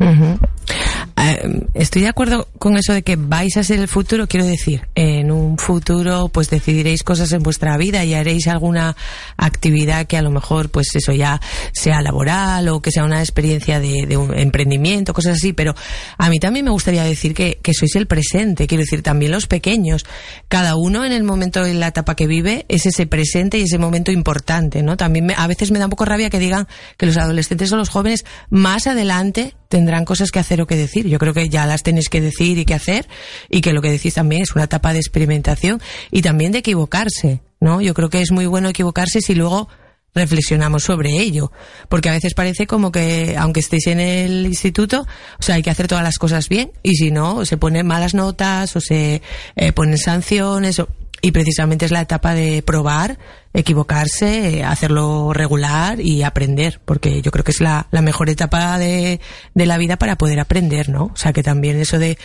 [0.00, 4.88] Eh, estoy de acuerdo con eso de que vais a ser el futuro, quiero decir,
[5.24, 8.96] en un futuro pues decidiréis cosas en vuestra vida y haréis alguna
[9.36, 11.40] actividad que a lo mejor pues eso ya
[11.72, 15.74] sea laboral o que sea una experiencia de, de un emprendimiento, cosas así, pero
[16.18, 19.46] a mí también me gustaría decir que, que sois el presente, quiero decir, también los
[19.46, 20.04] pequeños,
[20.48, 23.78] cada uno en el momento, en la etapa que vive, es ese presente y ese
[23.78, 24.96] momento importante, ¿no?
[24.96, 27.76] También me- a veces me da un poco rabia que digan que los adolescentes o
[27.76, 31.08] los jóvenes más adelante tendrán cosas que hacer o que decir.
[31.08, 33.08] Yo creo que ya las tenéis que decir y que hacer
[33.50, 37.40] y que lo que decís también es una etapa de experimentación y también de equivocarse,
[37.60, 37.80] ¿no?
[37.80, 39.68] Yo creo que es muy bueno equivocarse si luego
[40.12, 41.50] reflexionamos sobre ello,
[41.88, 45.06] porque a veces parece como que aunque estéis en el instituto,
[45.38, 48.14] o sea, hay que hacer todas las cosas bien y si no, se ponen malas
[48.14, 49.22] notas o se
[49.56, 50.80] eh, ponen sanciones
[51.20, 53.18] y precisamente es la etapa de probar,
[53.54, 58.78] equivocarse, eh, hacerlo regular y aprender, porque yo creo que es la, la mejor etapa
[58.78, 59.20] de,
[59.54, 61.04] de la vida para poder aprender, ¿no?
[61.06, 62.18] O sea, que también eso de,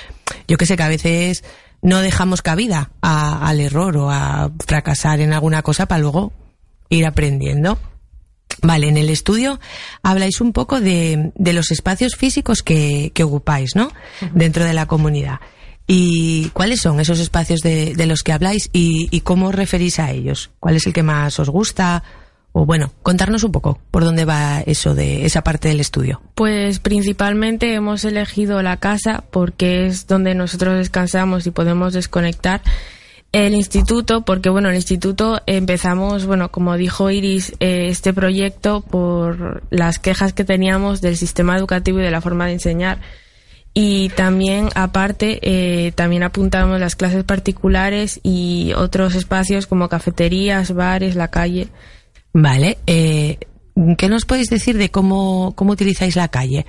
[0.48, 1.44] yo que sé que a veces
[1.82, 6.34] no dejamos cabida a- al error o a fracasar en alguna cosa para luego
[6.90, 7.78] ir aprendiendo.
[8.62, 9.60] Vale, en el estudio
[10.04, 13.90] habláis un poco de, de los espacios físicos que, que ocupáis, ¿no?
[14.34, 15.40] Dentro de la comunidad.
[15.88, 20.00] ¿Y cuáles son esos espacios de, de los que habláis y, y cómo os referís
[20.00, 20.52] a ellos?
[20.60, 22.04] ¿Cuál es el que más os gusta?
[22.52, 26.22] O bueno, contarnos un poco por dónde va eso de esa parte del estudio.
[26.36, 32.62] Pues principalmente hemos elegido la casa porque es donde nosotros descansamos y podemos desconectar.
[33.32, 39.62] El instituto, porque bueno, el instituto empezamos, bueno, como dijo Iris, eh, este proyecto por
[39.70, 42.98] las quejas que teníamos del sistema educativo y de la forma de enseñar.
[43.76, 51.16] Y también, aparte, eh, también apuntamos las clases particulares y otros espacios como cafeterías, bares,
[51.16, 51.68] la calle.
[52.34, 53.38] Vale, eh,
[53.98, 56.66] ¿Qué nos podéis decir de cómo, cómo utilizáis la calle?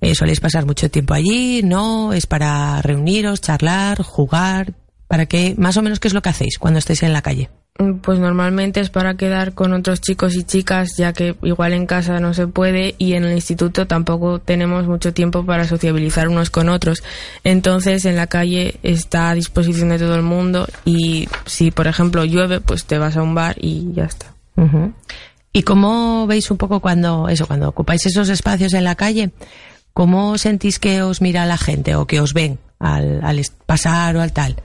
[0.00, 1.62] Eh, ¿Soléis pasar mucho tiempo allí?
[1.62, 2.12] ¿No?
[2.12, 4.74] ¿Es para reuniros, charlar, jugar?
[5.08, 5.54] ¿Para qué?
[5.58, 7.50] Más o menos, ¿qué es lo que hacéis cuando estáis en la calle?
[7.78, 11.86] Mm, Pues normalmente es para quedar con otros chicos y chicas, ya que igual en
[11.86, 16.50] casa no se puede y en el instituto tampoco tenemos mucho tiempo para sociabilizar unos
[16.50, 17.02] con otros.
[17.42, 22.24] Entonces en la calle está a disposición de todo el mundo y si por ejemplo
[22.24, 24.32] llueve, pues te vas a un bar y ya está.
[25.52, 29.30] ¿Y cómo veis un poco cuando, eso, cuando ocupáis esos espacios en la calle?
[29.92, 34.22] ¿Cómo sentís que os mira la gente o que os ven al, al pasar o
[34.22, 34.56] al tal?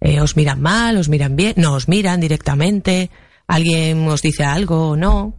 [0.00, 0.96] Eh, ¿Os miran mal?
[0.96, 1.54] ¿Os miran bien?
[1.56, 3.10] ¿No os miran directamente?
[3.46, 5.34] ¿Alguien os dice algo o no?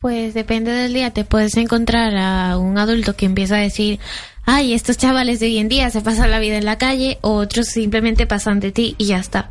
[0.00, 3.98] Pues depende del día, te puedes encontrar a un adulto que empieza a decir,
[4.44, 7.32] ay, estos chavales de hoy en día se pasan la vida en la calle, o
[7.34, 9.50] otros simplemente pasan de ti y ya está.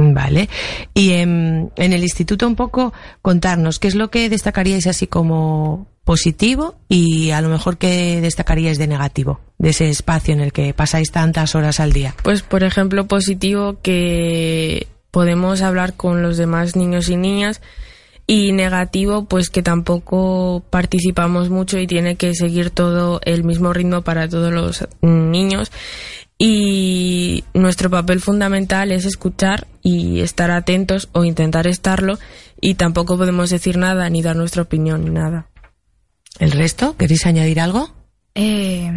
[0.00, 0.48] Vale.
[0.94, 2.92] Y en, en el instituto un poco
[3.22, 8.78] contarnos qué es lo que destacaríais así como positivo y a lo mejor qué destacaríais
[8.78, 12.14] de negativo de ese espacio en el que pasáis tantas horas al día.
[12.22, 17.60] Pues por ejemplo positivo que podemos hablar con los demás niños y niñas
[18.26, 24.02] y negativo pues que tampoco participamos mucho y tiene que seguir todo el mismo ritmo
[24.02, 25.70] para todos los niños
[26.42, 32.18] y nuestro papel fundamental es escuchar y estar atentos o intentar estarlo
[32.62, 35.48] y tampoco podemos decir nada ni dar nuestra opinión ni nada.
[36.38, 36.96] ¿El resto?
[36.96, 37.94] ¿Queréis añadir algo?
[38.34, 38.90] Eh,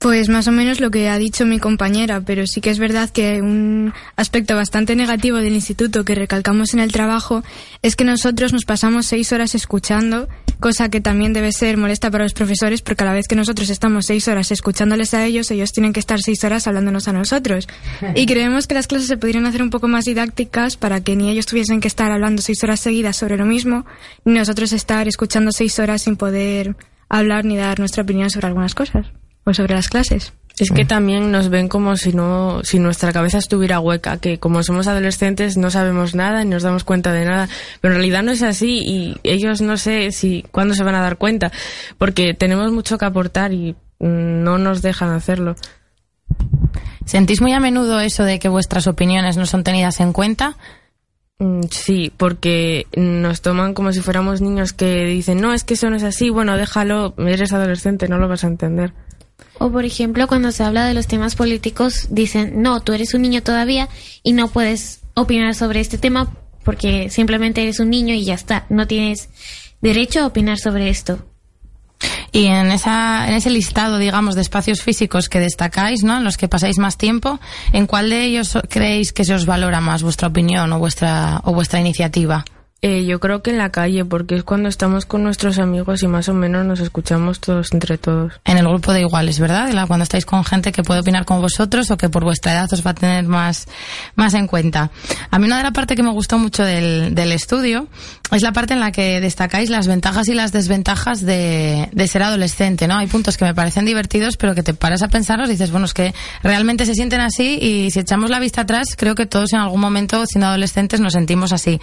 [0.00, 3.10] pues más o menos lo que ha dicho mi compañera, pero sí que es verdad
[3.10, 7.44] que un aspecto bastante negativo del instituto que recalcamos en el trabajo
[7.82, 10.28] es que nosotros nos pasamos seis horas escuchando,
[10.60, 13.70] cosa que también debe ser molesta para los profesores porque a la vez que nosotros
[13.70, 17.68] estamos seis horas escuchándoles a ellos, ellos tienen que estar seis horas hablándonos a nosotros.
[18.14, 21.30] Y creemos que las clases se podrían hacer un poco más didácticas para que ni
[21.30, 23.86] ellos tuviesen que estar hablando seis horas seguidas sobre lo mismo,
[24.24, 26.76] ni nosotros estar escuchando seis horas sin poder
[27.08, 29.06] hablar ni dar nuestra opinión sobre algunas cosas
[29.44, 30.32] o sobre las clases.
[30.58, 34.62] Es que también nos ven como si no, si nuestra cabeza estuviera hueca, que como
[34.62, 37.48] somos adolescentes no sabemos nada ni nos damos cuenta de nada,
[37.80, 41.00] pero en realidad no es así y ellos no sé si cuándo se van a
[41.00, 41.52] dar cuenta,
[41.96, 45.54] porque tenemos mucho que aportar y mm, no nos dejan hacerlo.
[47.04, 50.56] ¿Sentís muy a menudo eso de que vuestras opiniones no son tenidas en cuenta?
[51.38, 55.88] Mm, Sí, porque nos toman como si fuéramos niños que dicen, no, es que eso
[55.88, 58.92] no es así, bueno, déjalo, eres adolescente, no lo vas a entender.
[59.58, 63.22] O por ejemplo, cuando se habla de los temas políticos, dicen, no, tú eres un
[63.22, 63.88] niño todavía
[64.22, 66.32] y no puedes opinar sobre este tema
[66.64, 69.30] porque simplemente eres un niño y ya está, no tienes
[69.80, 71.24] derecho a opinar sobre esto.
[72.30, 76.18] Y en, esa, en ese listado, digamos, de espacios físicos que destacáis, ¿no?
[76.18, 77.40] En los que pasáis más tiempo,
[77.72, 81.52] ¿en cuál de ellos creéis que se os valora más vuestra opinión o vuestra, o
[81.52, 82.44] vuestra iniciativa?
[82.80, 86.06] Eh, yo creo que en la calle, porque es cuando estamos con nuestros amigos y
[86.06, 88.34] más o menos nos escuchamos todos entre todos.
[88.44, 89.68] En el grupo de iguales, ¿verdad?
[89.88, 92.86] Cuando estáis con gente que puede opinar con vosotros o que por vuestra edad os
[92.86, 93.66] va a tener más,
[94.14, 94.92] más en cuenta.
[95.28, 97.88] A mí una de las partes que me gustó mucho del, del estudio
[98.30, 102.22] es la parte en la que destacáis las ventajas y las desventajas de, de ser
[102.22, 102.96] adolescente, ¿no?
[102.96, 105.86] Hay puntos que me parecen divertidos, pero que te paras a pensarlos y dices, bueno,
[105.86, 106.14] es que
[106.44, 109.80] realmente se sienten así y si echamos la vista atrás, creo que todos en algún
[109.80, 111.80] momento, siendo adolescentes, nos sentimos así.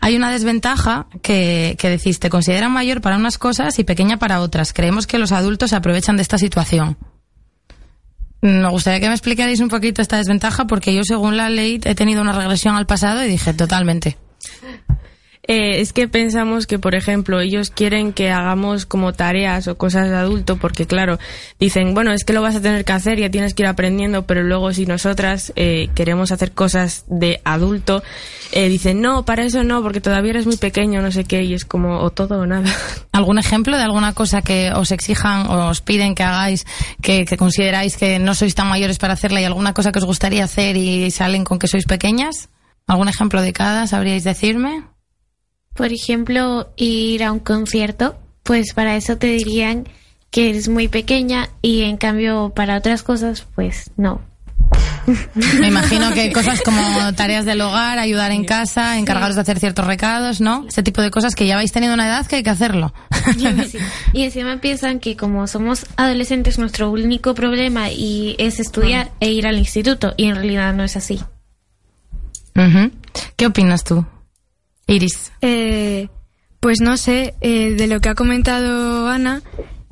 [0.00, 2.28] Hay una desventaja que, que decís, te
[2.68, 4.72] mayor para unas cosas y pequeña para otras.
[4.72, 6.98] Creemos que los adultos se aprovechan de esta situación.
[8.42, 11.94] Me gustaría que me explicarais un poquito esta desventaja porque yo, según la ley, he
[11.94, 14.18] tenido una regresión al pasado y dije, totalmente.
[15.46, 20.08] Eh, es que pensamos que, por ejemplo, ellos quieren que hagamos como tareas o cosas
[20.08, 21.18] de adulto, porque claro,
[21.60, 24.26] dicen, bueno, es que lo vas a tener que hacer, ya tienes que ir aprendiendo,
[24.26, 28.02] pero luego si nosotras eh, queremos hacer cosas de adulto,
[28.52, 31.52] eh, dicen, no, para eso no, porque todavía eres muy pequeño, no sé qué, y
[31.52, 32.70] es como o todo o nada.
[33.12, 36.64] ¿Algún ejemplo de alguna cosa que os exijan o os piden que hagáis
[37.02, 40.06] que, que consideráis que no sois tan mayores para hacerla y alguna cosa que os
[40.06, 42.48] gustaría hacer y salen con que sois pequeñas?
[42.86, 44.93] ¿Algún ejemplo de cada sabríais decirme?
[45.74, 49.88] Por ejemplo, ir a un concierto, pues para eso te dirían
[50.30, 54.20] que eres muy pequeña y en cambio para otras cosas, pues no.
[55.60, 56.80] Me imagino que cosas como
[57.14, 60.64] tareas del hogar, ayudar en casa, encargaros de hacer ciertos recados, ¿no?
[60.66, 62.92] Este tipo de cosas que ya vais teniendo una edad que hay que hacerlo.
[64.12, 69.46] Y encima piensan que como somos adolescentes nuestro único problema y es estudiar e ir
[69.46, 71.20] al instituto y en realidad no es así.
[73.36, 74.06] ¿Qué opinas tú,
[74.86, 75.32] Iris?
[75.40, 76.08] Eh,
[76.60, 79.42] pues no sé, eh, de lo que ha comentado Ana,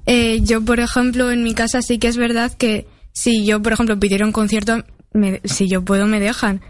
[0.06, 3.72] eh, yo por ejemplo en mi casa sí que es verdad que si yo por
[3.74, 6.60] ejemplo pidiera un concierto, me- si yo puedo me dejan.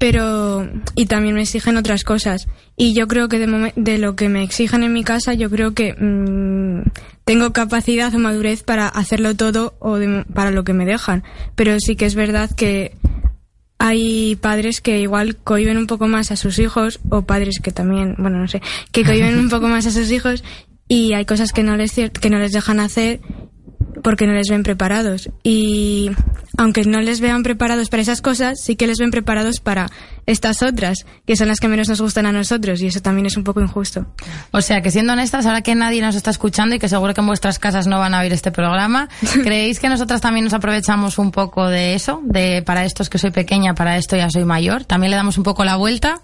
[0.00, 4.28] pero y también me exigen otras cosas y yo creo que de, de lo que
[4.28, 6.88] me exigen en mi casa yo creo que mm,
[7.24, 11.24] tengo capacidad o madurez para hacerlo todo o de- para lo que me dejan
[11.56, 12.92] pero sí que es verdad que
[13.78, 18.16] hay padres que igual cohiben un poco más a sus hijos o padres que también
[18.18, 18.60] bueno no sé
[18.92, 20.42] que cohiben un poco más a sus hijos
[20.88, 23.20] y hay cosas que no les que no les dejan hacer
[24.02, 25.30] porque no les ven preparados.
[25.42, 26.10] Y
[26.56, 29.90] aunque no les vean preparados para esas cosas, sí que les ven preparados para
[30.26, 33.36] estas otras, que son las que menos nos gustan a nosotros, y eso también es
[33.36, 34.06] un poco injusto.
[34.50, 37.20] O sea, que siendo honestas, ahora que nadie nos está escuchando y que seguro que
[37.20, 39.08] en vuestras casas no van a oír este programa,
[39.42, 42.20] ¿creéis que nosotras también nos aprovechamos un poco de eso?
[42.24, 44.84] De para esto es que soy pequeña, para esto ya soy mayor.
[44.84, 46.20] ¿También le damos un poco la vuelta?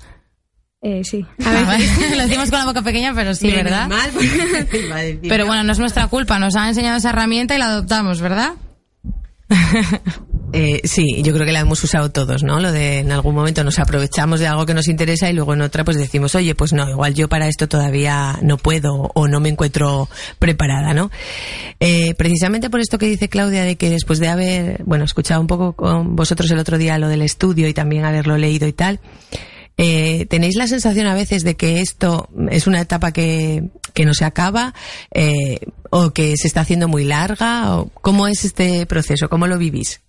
[0.85, 1.25] Eh, sí.
[1.39, 3.89] Lo decimos con la boca pequeña, pero sí, Menos ¿verdad?
[3.89, 4.29] mal, porque
[4.93, 5.47] a Pero no.
[5.47, 8.53] bueno, no es nuestra culpa, nos han enseñado esa herramienta y la adoptamos, ¿verdad?
[10.57, 12.61] Eh, sí, yo creo que la hemos usado todos, ¿no?
[12.61, 15.63] Lo de en algún momento nos aprovechamos de algo que nos interesa y luego en
[15.63, 19.41] otra pues decimos, oye, pues no, igual yo para esto todavía no puedo o no
[19.41, 20.09] me encuentro
[20.39, 21.11] preparada, ¿no?
[21.81, 25.49] Eh, precisamente por esto que dice Claudia de que después de haber, bueno, escuchado un
[25.49, 29.01] poco con vosotros el otro día lo del estudio y también haberlo leído y tal,
[29.77, 34.15] eh, ¿Tenéis la sensación a veces de que esto es una etapa que, que no
[34.15, 34.73] se acaba
[35.13, 35.59] eh,
[35.91, 37.77] o que se está haciendo muy larga?
[37.77, 39.29] O ¿Cómo es este proceso?
[39.29, 40.01] ¿Cómo lo vivís?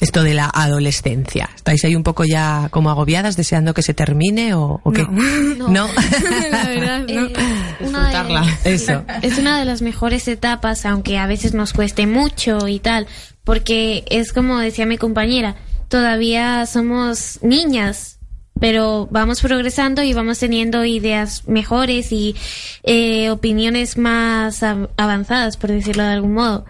[0.00, 1.50] Esto de la adolescencia.
[1.54, 5.02] ¿Estáis ahí un poco ya como agobiadas deseando que se termine o, o qué?
[5.06, 5.68] No.
[6.50, 7.26] La verdad, no.
[7.26, 7.32] Eh,
[7.80, 9.04] una de- Eso.
[9.20, 13.06] Es una de las mejores etapas, aunque a veces nos cueste mucho y tal,
[13.44, 15.56] porque es como decía mi compañera,
[15.88, 18.19] todavía somos niñas,
[18.60, 22.36] pero vamos progresando y vamos teniendo ideas mejores y
[22.84, 26.64] eh, opiniones más av- avanzadas, por decirlo de algún modo.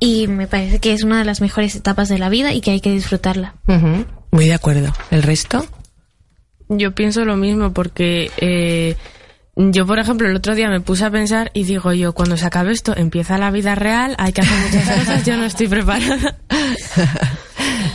[0.00, 2.72] Y me parece que es una de las mejores etapas de la vida y que
[2.72, 3.54] hay que disfrutarla.
[4.30, 4.92] Muy de acuerdo.
[5.10, 5.66] ¿El resto?
[6.68, 8.96] Yo pienso lo mismo porque eh,
[9.56, 12.44] yo, por ejemplo, el otro día me puse a pensar y digo yo, cuando se
[12.44, 16.36] acabe esto, empieza la vida real, hay que hacer muchas cosas, yo no estoy preparada.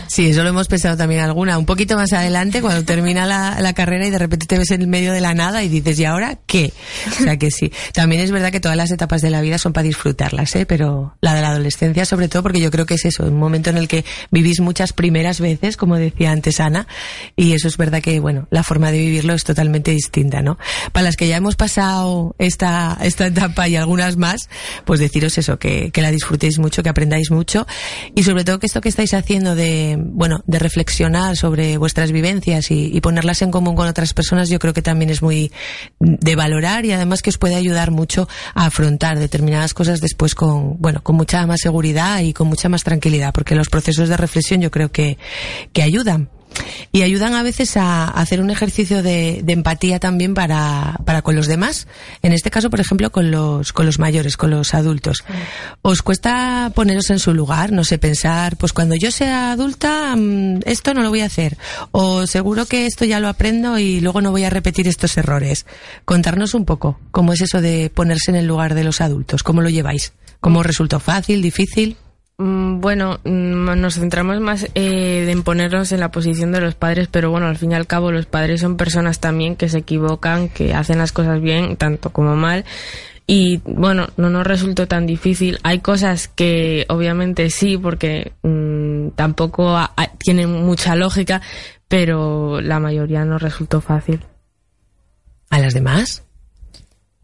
[0.08, 1.58] Sí, eso lo hemos pensado también alguna.
[1.58, 4.82] Un poquito más adelante, cuando termina la, la carrera y de repente te ves en
[4.82, 6.74] el medio de la nada y dices, ¿y ahora qué?
[7.12, 7.72] O sea que sí.
[7.94, 10.66] También es verdad que todas las etapas de la vida son para disfrutarlas, ¿eh?
[10.66, 13.70] Pero la de la adolescencia, sobre todo, porque yo creo que es eso, un momento
[13.70, 16.88] en el que vivís muchas primeras veces, como decía antes Ana,
[17.36, 20.58] y eso es verdad que, bueno, la forma de vivirlo es totalmente distinta, ¿no?
[20.92, 24.50] Para las que ya hemos pasado esta, esta etapa y algunas más,
[24.86, 27.68] pues deciros eso, que, que la disfrutéis mucho, que aprendáis mucho,
[28.16, 32.72] y sobre todo que esto que estáis haciendo de, bueno, de reflexionar sobre vuestras vivencias
[32.72, 35.52] y, y ponerlas en común con otras personas, yo creo que también es muy
[36.00, 40.78] de valorar y además que os puede ayudar mucho a afrontar determinadas cosas después con,
[40.80, 44.62] bueno, con mucha más seguridad y con mucha más tranquilidad, porque los procesos de reflexión
[44.62, 45.18] yo creo que,
[45.72, 46.30] que ayudan.
[46.92, 51.36] Y ayudan a veces a hacer un ejercicio de, de empatía también para, para con
[51.36, 51.88] los demás.
[52.22, 55.24] En este caso, por ejemplo, con los, con los mayores, con los adultos.
[55.82, 57.72] ¿Os cuesta poneros en su lugar?
[57.72, 61.58] No sé, pensar, pues cuando yo sea adulta, mm, esto no lo voy a hacer.
[61.92, 65.66] O seguro que esto ya lo aprendo y luego no voy a repetir estos errores.
[66.06, 69.44] Contarnos un poco cómo es eso de ponerse en el lugar de los adultos.
[69.44, 70.14] ¿Cómo lo lleváis?
[70.40, 71.98] ¿Cómo resultó fácil, difícil?
[72.44, 77.08] Mm, Bueno, mm, nos centramos más eh, en ponernos en la posición de los padres,
[77.10, 80.50] pero bueno, al fin y al cabo los padres son personas también que se equivocan,
[80.50, 82.66] que hacen las cosas bien, tanto como mal.
[83.26, 85.58] Y bueno, no nos resultó tan difícil.
[85.64, 89.80] Hay cosas que obviamente sí, porque mm, tampoco
[90.18, 91.42] tienen mucha lógica,
[91.88, 94.20] pero la mayoría nos resultó fácil.
[95.50, 96.24] ¿A las demás?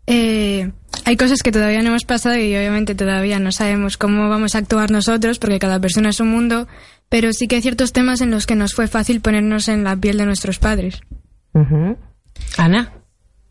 [0.09, 0.71] Eh,
[1.05, 4.57] hay cosas que todavía no hemos pasado y obviamente todavía no sabemos cómo vamos a
[4.57, 6.67] actuar nosotros porque cada persona es un mundo,
[7.09, 9.95] pero sí que hay ciertos temas en los que nos fue fácil ponernos en la
[9.95, 11.01] piel de nuestros padres.
[12.57, 12.91] Ana.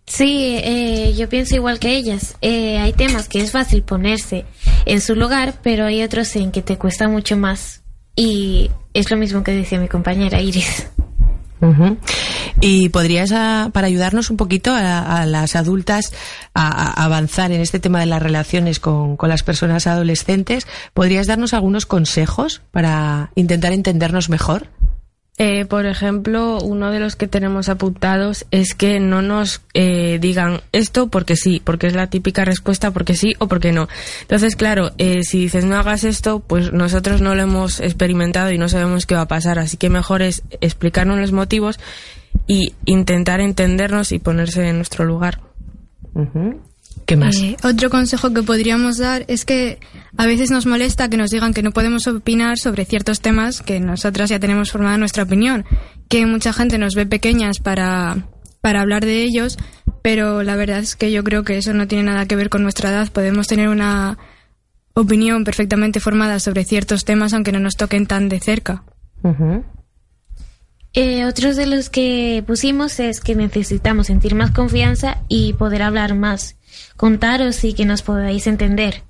[0.05, 2.37] Sí, eh, yo pienso igual que ellas.
[2.41, 4.45] Eh, hay temas que es fácil ponerse
[4.85, 7.83] en su lugar, pero hay otros en que te cuesta mucho más.
[8.17, 10.89] Y es lo mismo que decía mi compañera Iris.
[12.61, 16.13] Y podrías, ah, para ayudarnos un poquito a, a las adultas
[16.55, 21.27] a, a avanzar en este tema de las relaciones con, con las personas adolescentes, ¿podrías
[21.27, 24.69] darnos algunos consejos para intentar entendernos mejor?
[25.41, 30.63] Eh, por ejemplo, uno de los que tenemos apuntados es que no nos eh, digan
[30.73, 33.89] esto porque sí, porque es la típica respuesta porque sí o porque no.
[34.23, 38.59] Entonces, claro, eh, si dices no hagas esto, pues nosotros no lo hemos experimentado y
[38.59, 41.79] no sabemos qué va a pasar, así que mejor es explicarnos los motivos
[42.49, 45.41] y intentar entendernos y ponerse en nuestro lugar.
[47.07, 47.37] ¿Qué más?
[47.37, 49.79] Eh, otro consejo que podríamos dar es que
[50.17, 53.81] a veces nos molesta que nos digan que no podemos opinar sobre ciertos temas que
[53.81, 55.65] nosotras ya tenemos formada nuestra opinión,
[56.09, 58.27] que mucha gente nos ve pequeñas para,
[58.61, 59.59] para hablar de ellos,
[60.03, 62.63] pero la verdad es que yo creo que eso no tiene nada que ver con
[62.63, 63.11] nuestra edad.
[63.11, 64.19] Podemos tener una
[64.95, 68.85] opinión perfectamente formada sobre ciertos temas aunque no nos toquen tan de cerca.
[70.95, 76.15] Eh, otros de los que pusimos es que necesitamos sentir más confianza y poder hablar
[76.15, 76.57] más,
[76.97, 79.03] contaros y que nos podáis entender.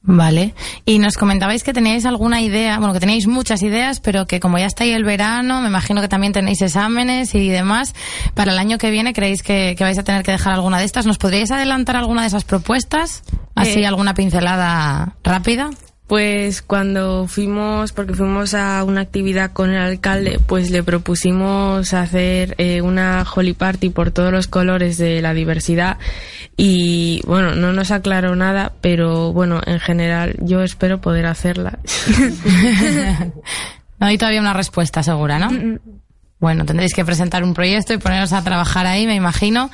[0.00, 0.54] Vale.
[0.86, 4.56] Y nos comentabais que teníais alguna idea, bueno, que teníais muchas ideas, pero que como
[4.56, 7.94] ya está ahí el verano, me imagino que también tenéis exámenes y demás.
[8.34, 10.84] Para el año que viene, ¿creéis que, que vais a tener que dejar alguna de
[10.84, 11.04] estas?
[11.04, 13.22] ¿Nos podríais adelantar alguna de esas propuestas?
[13.54, 13.86] Así, Eh.
[13.86, 15.70] alguna pincelada rápida.
[16.08, 22.54] Pues cuando fuimos, porque fuimos a una actividad con el alcalde, pues le propusimos hacer
[22.58, 25.98] eh, una holy party por todos los colores de la diversidad
[26.56, 31.78] y bueno, no nos aclaró nada, pero bueno, en general yo espero poder hacerla.
[34.00, 35.78] No hay todavía una respuesta segura, ¿no?
[36.40, 39.70] Bueno, tendréis que presentar un proyecto y poneros a trabajar ahí, me imagino.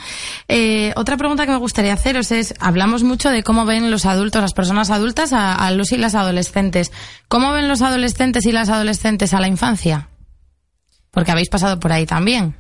[0.48, 4.40] Eh, otra pregunta que me gustaría haceros es, hablamos mucho de cómo ven los adultos,
[4.40, 6.90] las personas adultas, a, a los y las adolescentes.
[7.28, 10.08] ¿Cómo ven los adolescentes y las adolescentes a la infancia?
[11.10, 12.56] Porque habéis pasado por ahí también.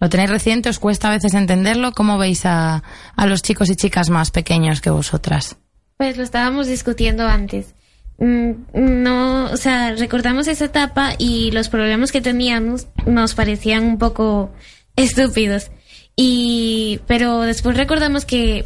[0.00, 0.70] ¿Lo tenéis reciente?
[0.70, 1.92] ¿Os cuesta a veces entenderlo?
[1.92, 2.82] ¿Cómo veis a,
[3.14, 5.56] a los chicos y chicas más pequeños que vosotras?
[5.98, 7.74] Pues lo estábamos discutiendo antes.
[8.22, 13.98] Mm, No, o sea, recordamos esa etapa y los problemas que teníamos nos parecían un
[13.98, 14.52] poco
[14.94, 15.72] estúpidos.
[16.14, 18.64] Y, pero después recordamos que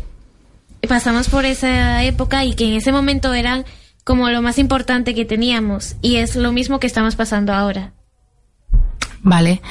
[0.86, 3.64] pasamos por esa época y que en ese momento eran
[4.04, 5.96] como lo más importante que teníamos.
[6.02, 7.94] Y es lo mismo que estamos pasando ahora.
[9.22, 9.62] Vale.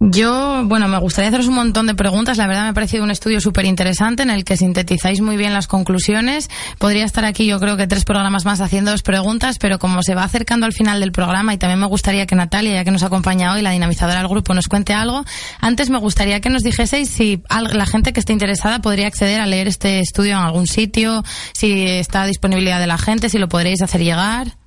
[0.00, 2.38] Yo, bueno, me gustaría haceros un montón de preguntas.
[2.38, 5.52] La verdad me ha parecido un estudio súper interesante en el que sintetizáis muy bien
[5.52, 6.48] las conclusiones.
[6.78, 10.22] Podría estar aquí, yo creo que tres programas más haciéndoos preguntas, pero como se va
[10.22, 13.52] acercando al final del programa y también me gustaría que Natalia, ya que nos acompaña
[13.52, 15.24] hoy, la dinamizadora del grupo, nos cuente algo,
[15.60, 19.46] antes me gustaría que nos dijeseis si la gente que esté interesada podría acceder a
[19.46, 23.48] leer este estudio en algún sitio, si está a disponibilidad de la gente, si lo
[23.48, 24.58] podréis hacer llegar.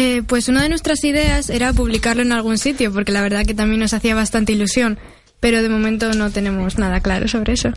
[0.00, 3.52] Eh, pues una de nuestras ideas era publicarlo en algún sitio, porque la verdad que
[3.52, 4.96] también nos hacía bastante ilusión,
[5.40, 7.70] pero de momento no tenemos nada claro sobre eso.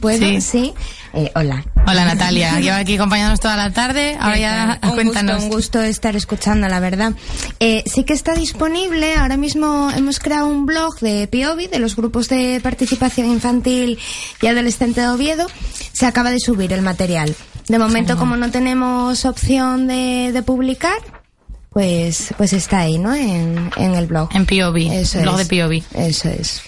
[0.00, 0.40] ¿Puedo?
[0.40, 0.74] Sí.
[1.14, 1.64] Eh, hola.
[1.86, 4.16] Hola Natalia, lleva aquí acompañándonos toda la tarde.
[4.18, 5.36] Ahora ya un cuéntanos.
[5.36, 7.12] Gusto, un gusto estar escuchando, la verdad.
[7.60, 9.14] Eh, sí que está disponible.
[9.14, 13.96] Ahora mismo hemos creado un blog de PIOBI, de los grupos de participación infantil
[14.42, 15.46] y adolescente de Oviedo.
[15.92, 17.32] Se acaba de subir el material.
[17.68, 20.98] De momento, como no tenemos opción de, de publicar,
[21.70, 23.14] pues, pues está ahí, ¿no?
[23.14, 24.28] En, en el blog.
[24.34, 25.48] En POV, Eso blog es.
[25.48, 25.82] de POV.
[26.00, 26.62] Eso es.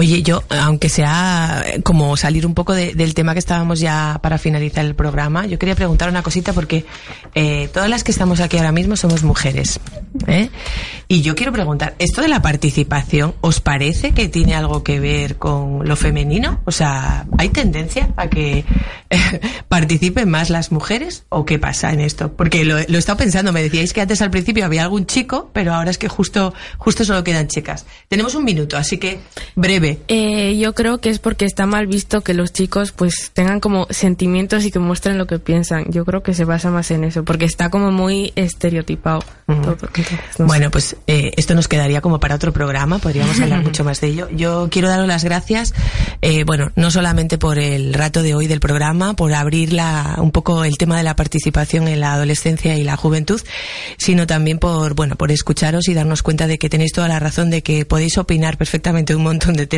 [0.00, 4.20] Oye, yo, aunque sea eh, como salir un poco de- del tema que estábamos ya
[4.22, 6.84] para finalizar el programa, yo quería preguntar una cosita porque
[7.34, 9.80] eh, todas las que estamos aquí ahora mismo somos mujeres.
[10.28, 10.50] ¿eh?
[11.08, 15.34] Y yo quiero preguntar, ¿esto de la participación os parece que tiene algo que ver
[15.36, 16.60] con lo femenino?
[16.64, 18.64] O sea, ¿hay tendencia a que
[19.10, 22.34] eh, participen más las mujeres o qué pasa en esto?
[22.34, 25.50] Porque lo, lo he estado pensando, me decíais que antes al principio había algún chico,
[25.52, 27.84] pero ahora es que justo, justo solo quedan chicas.
[28.06, 29.18] Tenemos un minuto, así que
[29.56, 29.87] breve.
[30.08, 33.86] Eh, yo creo que es porque está mal visto que los chicos pues tengan como
[33.90, 35.84] sentimientos y que muestren lo que piensan.
[35.90, 39.24] Yo creo que se basa más en eso, porque está como muy estereotipado.
[39.46, 39.72] todo.
[39.72, 40.44] Entonces, no sé.
[40.44, 44.08] Bueno, pues eh, esto nos quedaría como para otro programa, podríamos hablar mucho más de
[44.08, 44.28] ello.
[44.30, 45.74] Yo quiero daros las gracias,
[46.22, 50.30] eh, bueno, no solamente por el rato de hoy del programa, por abrir la, un
[50.30, 53.40] poco el tema de la participación en la adolescencia y la juventud,
[53.96, 57.50] sino también por, bueno, por escucharos y darnos cuenta de que tenéis toda la razón
[57.50, 59.77] de que podéis opinar perfectamente un montón de temas,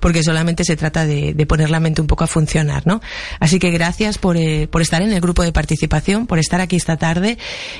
[0.00, 3.00] porque solamente se trata de, poner la mente un poco a funcionar, ¿no?
[3.38, 6.76] Así que gracias por, eh, por estar en el grupo de participación, por estar aquí
[6.76, 7.38] esta tarde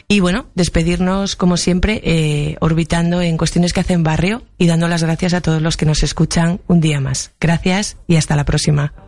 [0.08, 5.02] y bueno, despedirnos como siempre, eh, orbitando en cuestiones que hacen barrio y dando las
[5.02, 7.32] gracias a todos los que nos escuchan un día más.
[7.40, 9.05] Gracias y hasta la próxima.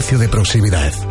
[0.00, 1.09] De proximidad.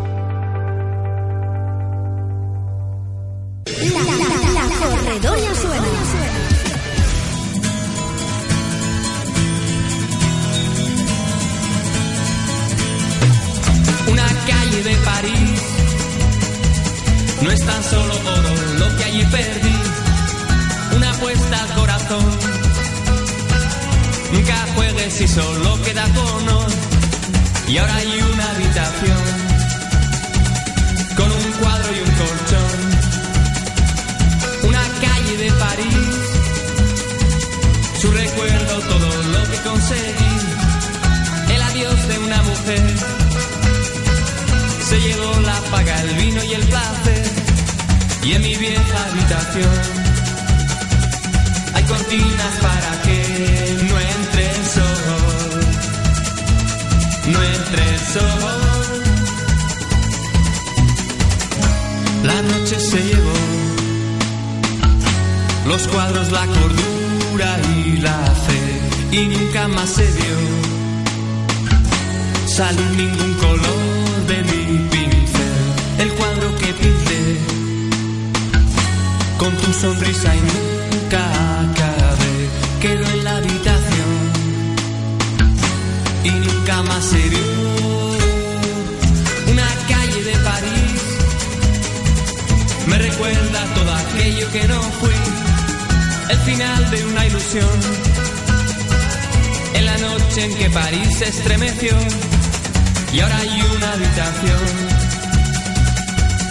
[69.90, 70.38] Se vio
[72.46, 75.64] salir ningún color de mi pincel.
[75.98, 77.22] El cuadro que pinté
[79.36, 81.22] con tu sonrisa y nunca
[81.66, 82.36] acabé.
[82.80, 84.12] Quedó en la habitación
[86.24, 87.50] y nunca más se vio.
[89.52, 91.02] Una calle de París
[92.86, 95.20] me recuerda todo aquello que no fui.
[96.28, 98.19] El final de una ilusión.
[99.90, 101.90] La noche en que París se estremeció
[103.12, 104.64] y ahora hay una habitación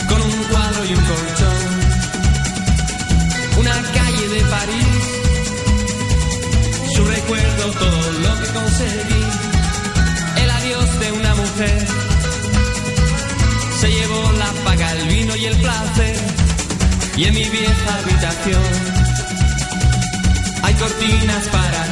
[0.09, 1.61] con un cuadro y un colchón.
[3.59, 5.03] Una calle de París,
[6.93, 9.23] su recuerdo, todo lo que conseguí.
[10.43, 11.87] El adiós de una mujer
[13.79, 16.15] se llevó la paga, el vino y el placer.
[17.15, 18.99] Y en mi vieja habitación
[20.63, 21.88] hay cortinas para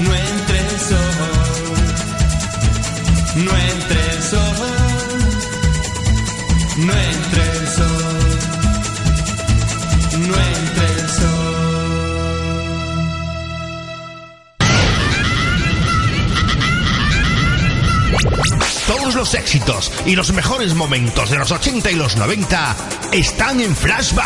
[0.00, 1.34] no entre sol.
[3.34, 4.40] No entre sol,
[6.76, 8.38] no entre sol,
[10.20, 11.08] no entre el
[18.86, 22.76] Todos los éxitos y los mejores momentos de los 80 y los 90
[23.10, 24.24] están en Flashback.